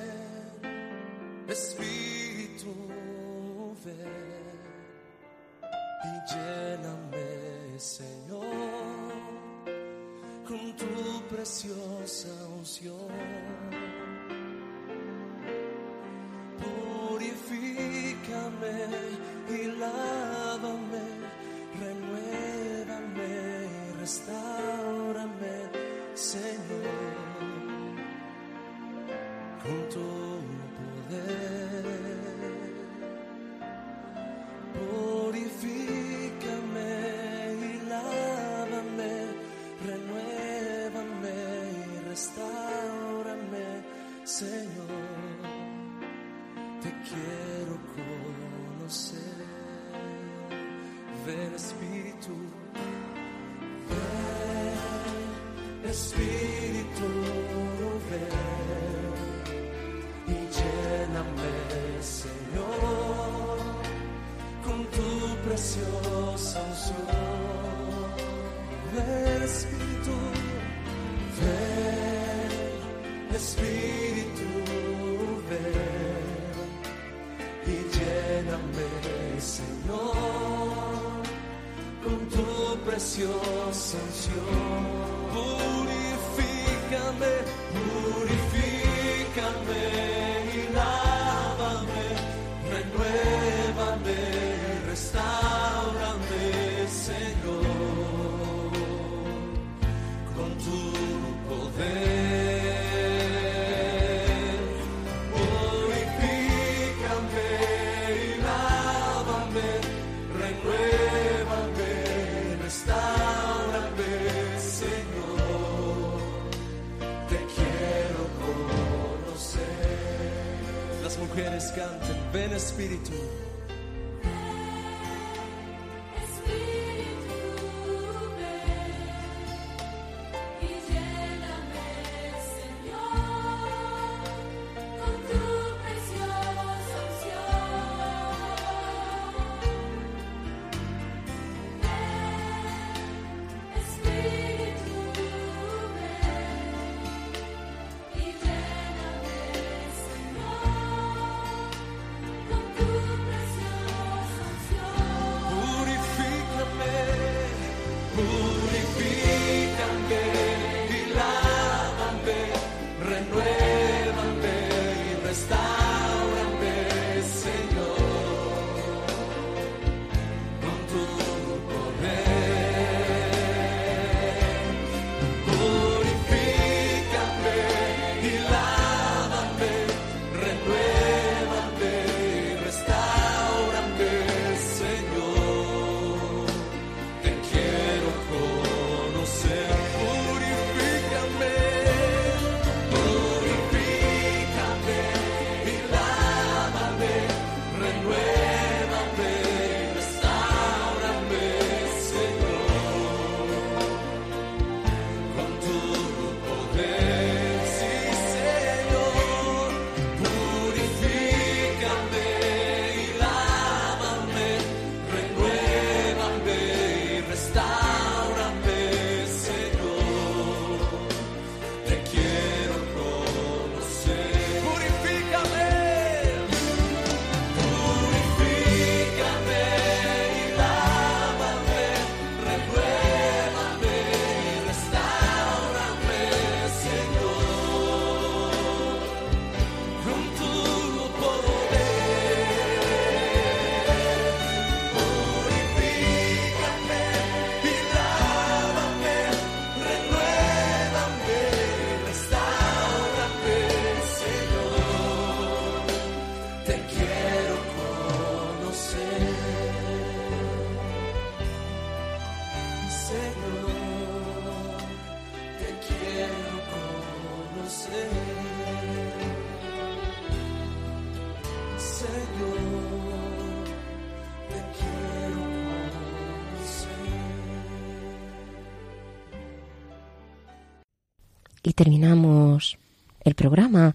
Terminamos 281.75 282.79
el 283.25 283.35
programa 283.35 283.95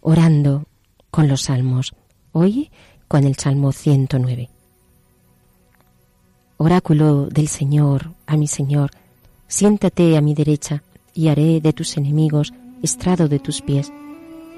orando 0.00 0.66
con 1.10 1.28
los 1.28 1.42
salmos. 1.42 1.94
Hoy 2.32 2.70
con 3.08 3.24
el 3.24 3.36
Salmo 3.36 3.72
109. 3.72 4.48
Oráculo 6.56 7.26
del 7.26 7.48
Señor, 7.48 8.12
a 8.26 8.36
mi 8.36 8.46
Señor, 8.46 8.90
siéntate 9.48 10.16
a 10.16 10.20
mi 10.20 10.34
derecha 10.34 10.82
y 11.12 11.28
haré 11.28 11.60
de 11.60 11.72
tus 11.72 11.96
enemigos 11.96 12.52
estrado 12.82 13.28
de 13.28 13.38
tus 13.38 13.60
pies. 13.60 13.92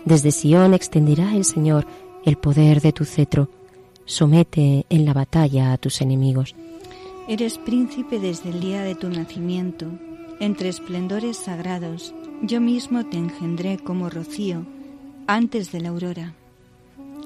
Desde 0.05 0.31
Sión 0.31 0.75
extenderá 0.75 1.35
el 1.35 1.45
Señor 1.45 1.87
el 2.25 2.37
poder 2.37 2.81
de 2.81 2.93
tu 2.93 3.05
cetro. 3.05 3.49
Somete 4.05 4.85
en 4.89 5.05
la 5.05 5.13
batalla 5.13 5.73
a 5.73 5.79
tus 5.79 6.01
enemigos. 6.01 6.55
Eres 7.29 7.59
príncipe 7.59 8.21
desde 8.21 8.51
el 8.51 8.61
día 8.61 8.83
de 8.83 8.95
tu 8.95 9.09
nacimiento, 9.09 9.87
entre 10.39 10.69
esplendores 10.69 11.37
sagrados. 11.39 12.15
Yo 12.43 12.61
mismo 12.61 13.05
te 13.07 13.17
engendré 13.17 13.79
como 13.79 14.11
rocío, 14.11 14.65
antes 15.27 15.73
de 15.73 15.81
la 15.81 15.89
aurora. 15.89 16.35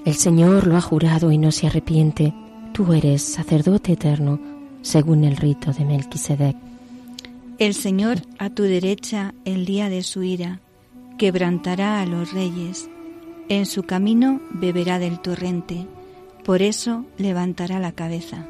El 0.04 0.14
Señor 0.14 0.66
lo 0.66 0.76
ha 0.76 0.80
jurado 0.80 1.30
y 1.30 1.38
no 1.38 1.52
se 1.52 1.66
arrepiente. 1.66 2.32
Tú 2.72 2.92
eres 2.92 3.22
sacerdote 3.22 3.92
eterno, 3.92 4.40
según 4.82 5.24
el 5.24 5.36
rito 5.36 5.72
de 5.72 5.84
Melquisedec. 5.84 6.56
El 7.58 7.74
Señor 7.74 8.22
a 8.38 8.48
tu 8.48 8.62
derecha 8.62 9.34
el 9.44 9.66
día 9.66 9.90
de 9.90 10.02
su 10.02 10.22
ira, 10.22 10.60
quebrantará 11.18 12.00
a 12.00 12.06
los 12.06 12.32
reyes. 12.32 12.88
En 13.50 13.66
su 13.66 13.82
camino 13.82 14.40
beberá 14.52 14.98
del 14.98 15.20
torrente, 15.20 15.86
por 16.44 16.62
eso 16.62 17.04
levantará 17.18 17.78
la 17.78 17.92
cabeza. 17.92 18.46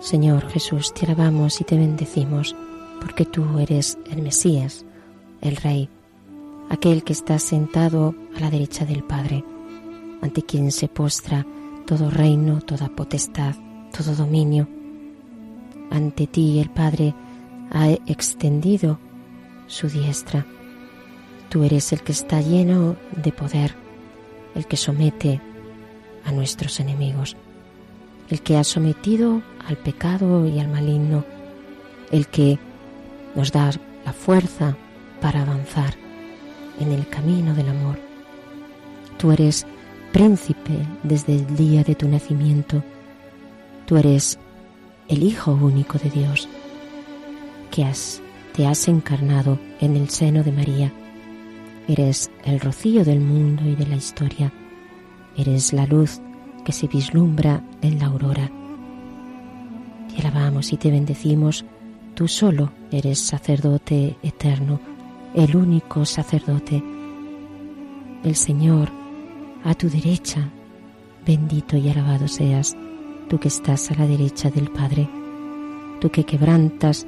Señor 0.00 0.46
Jesús, 0.48 0.92
te 0.92 1.06
alabamos 1.06 1.60
y 1.60 1.64
te 1.64 1.76
bendecimos, 1.76 2.54
porque 3.00 3.24
tú 3.24 3.58
eres 3.58 3.98
el 4.10 4.22
Mesías, 4.22 4.84
el 5.40 5.56
Rey, 5.56 5.88
aquel 6.70 7.02
que 7.04 7.12
está 7.12 7.38
sentado 7.38 8.14
a 8.36 8.40
la 8.40 8.50
derecha 8.50 8.84
del 8.84 9.02
Padre, 9.02 9.44
ante 10.22 10.42
quien 10.42 10.70
se 10.72 10.88
postra 10.88 11.46
todo 11.86 12.10
reino, 12.10 12.60
toda 12.60 12.88
potestad, 12.88 13.54
todo 13.96 14.14
dominio. 14.14 14.68
Ante 15.90 16.26
ti 16.26 16.58
el 16.58 16.70
Padre 16.70 17.14
ha 17.70 17.90
extendido 17.90 18.98
su 19.66 19.88
diestra. 19.88 20.46
Tú 21.48 21.64
eres 21.64 21.92
el 21.92 22.02
que 22.02 22.12
está 22.12 22.40
lleno 22.40 22.96
de 23.16 23.32
poder, 23.32 23.74
el 24.54 24.66
que 24.66 24.76
somete 24.76 25.40
a 26.24 26.32
nuestros 26.32 26.78
enemigos, 26.80 27.36
el 28.28 28.42
que 28.42 28.56
ha 28.58 28.64
sometido 28.64 29.40
al 29.66 29.78
pecado 29.78 30.46
y 30.46 30.58
al 30.58 30.68
maligno, 30.68 31.24
el 32.10 32.26
que 32.26 32.58
nos 33.38 33.52
da 33.52 33.70
la 34.04 34.12
fuerza 34.12 34.76
para 35.20 35.42
avanzar 35.42 35.94
en 36.80 36.90
el 36.90 37.08
camino 37.08 37.54
del 37.54 37.68
amor. 37.68 37.96
Tú 39.16 39.30
eres 39.30 39.64
príncipe 40.12 40.76
desde 41.04 41.36
el 41.36 41.56
día 41.56 41.84
de 41.84 41.94
tu 41.94 42.08
nacimiento. 42.08 42.82
Tú 43.86 43.96
eres 43.96 44.40
el 45.06 45.22
Hijo 45.22 45.52
único 45.52 45.98
de 45.98 46.10
Dios, 46.10 46.48
que 47.70 47.84
has, 47.84 48.20
te 48.54 48.66
has 48.66 48.88
encarnado 48.88 49.60
en 49.80 49.94
el 49.94 50.08
seno 50.08 50.42
de 50.42 50.50
María. 50.50 50.92
Eres 51.86 52.32
el 52.44 52.58
rocío 52.58 53.04
del 53.04 53.20
mundo 53.20 53.62
y 53.64 53.76
de 53.76 53.86
la 53.86 53.94
historia. 53.94 54.52
Eres 55.36 55.72
la 55.72 55.86
luz 55.86 56.20
que 56.64 56.72
se 56.72 56.88
vislumbra 56.88 57.62
en 57.82 58.00
la 58.00 58.06
aurora. 58.06 58.50
Te 60.08 60.26
alabamos 60.26 60.72
y 60.72 60.76
te 60.76 60.90
bendecimos. 60.90 61.64
Tú 62.18 62.26
solo 62.26 62.72
eres 62.90 63.20
sacerdote 63.20 64.16
eterno, 64.24 64.80
el 65.36 65.54
único 65.54 66.04
sacerdote. 66.04 66.82
El 68.24 68.34
Señor 68.34 68.88
a 69.62 69.72
tu 69.74 69.88
derecha. 69.88 70.50
Bendito 71.24 71.76
y 71.76 71.88
alabado 71.88 72.26
seas, 72.26 72.76
tú 73.28 73.38
que 73.38 73.46
estás 73.46 73.92
a 73.92 73.94
la 73.94 74.08
derecha 74.08 74.50
del 74.50 74.68
Padre, 74.68 75.08
tú 76.00 76.10
que 76.10 76.24
quebrantas 76.24 77.06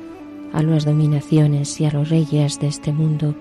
a 0.53 0.63
las 0.63 0.85
dominaciones 0.85 1.81
y 1.81 1.87
a 1.87 1.91
los 1.91 2.09
reyes 2.09 2.61
de 2.61 2.69
este 2.69 2.93
mundo 2.93 3.35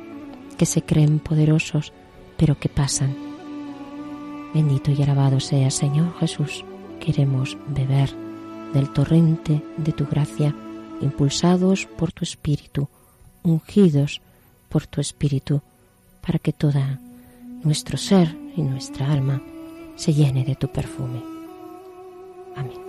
que 0.58 0.66
se 0.66 0.82
creen 0.82 1.20
poderosos, 1.20 1.94
pero 2.36 2.58
que 2.58 2.70
pasan. 2.70 3.16
Bendito 4.56 4.90
y 4.90 5.04
alabado 5.04 5.40
sea 5.40 5.70
Señor 5.70 6.18
Jesús. 6.20 6.66
Queremos 7.00 7.60
beber 7.68 8.10
del 8.74 8.90
torrente 8.90 9.64
de 9.78 9.92
tu 9.92 10.08
gracia, 10.08 10.56
impulsados 11.02 11.86
por 11.98 12.12
tu 12.12 12.24
Espíritu, 12.24 12.88
ungidos 13.44 14.22
por 14.70 14.86
tu 14.88 15.02
Espíritu, 15.02 15.62
para 16.22 16.40
que 16.40 16.54
toda 16.54 17.00
nuestro 17.64 17.98
ser 17.98 18.36
y 18.56 18.62
nuestra 18.62 19.12
alma 19.12 19.42
se 19.96 20.14
llene 20.14 20.44
de 20.46 20.56
tu 20.56 20.68
perfume. 20.68 21.22
Amén. 22.56 22.80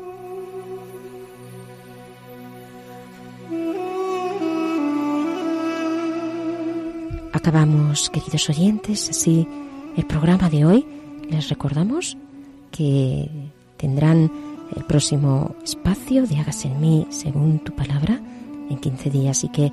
Acabamos, 7.33 8.11
queridos 8.11 8.49
oyentes, 8.51 9.09
así 9.11 9.47
el 9.97 10.07
programa 10.07 10.51
de 10.51 10.65
hoy. 10.65 10.87
Les 11.31 11.49
recordamos 11.49 12.17
que 12.71 13.29
tendrán 13.77 14.31
el 14.77 14.85
próximo 14.85 15.55
espacio 15.65 16.27
de 16.27 16.39
Hagas 16.39 16.65
en 16.65 16.81
mí 16.81 17.07
según 17.11 17.59
tu 17.61 17.75
palabra 17.75 18.21
en 18.69 18.79
15 18.79 19.11
días 19.11 19.45
y 19.45 19.49
que 19.49 19.73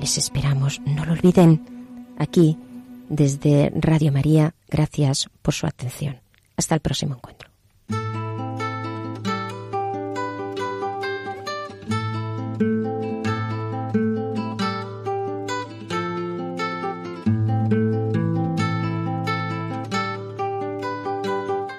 les 0.00 0.18
esperamos. 0.18 0.80
No 0.86 1.04
lo 1.04 1.12
olviden 1.12 1.60
aquí 2.18 2.56
desde 3.08 3.72
Radio 3.74 4.12
María. 4.12 4.54
Gracias 4.68 5.28
por 5.42 5.54
su 5.54 5.66
atención. 5.66 6.20
Hasta 6.56 6.74
el 6.74 6.80
próximo 6.80 7.14
encuentro. 7.14 7.48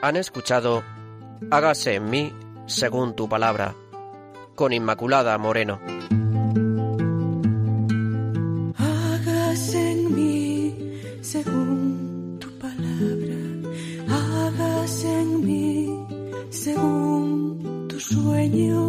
Han 0.01 0.15
escuchado 0.15 0.83
Hágase 1.51 1.95
en 1.95 2.09
mí 2.09 2.33
según 2.69 3.15
tu 3.15 3.27
palabra, 3.27 3.75
con 4.55 4.71
Inmaculada 4.71 5.37
Moreno. 5.37 5.79
Hágase 8.77 9.91
en 9.91 10.15
mí 10.15 10.99
según 11.21 12.37
tu 12.39 12.47
palabra, 12.59 13.37
hágase 14.07 15.21
en 15.21 15.45
mí 15.45 16.05
según 16.51 17.87
tu 17.89 17.99
sueño, 17.99 18.88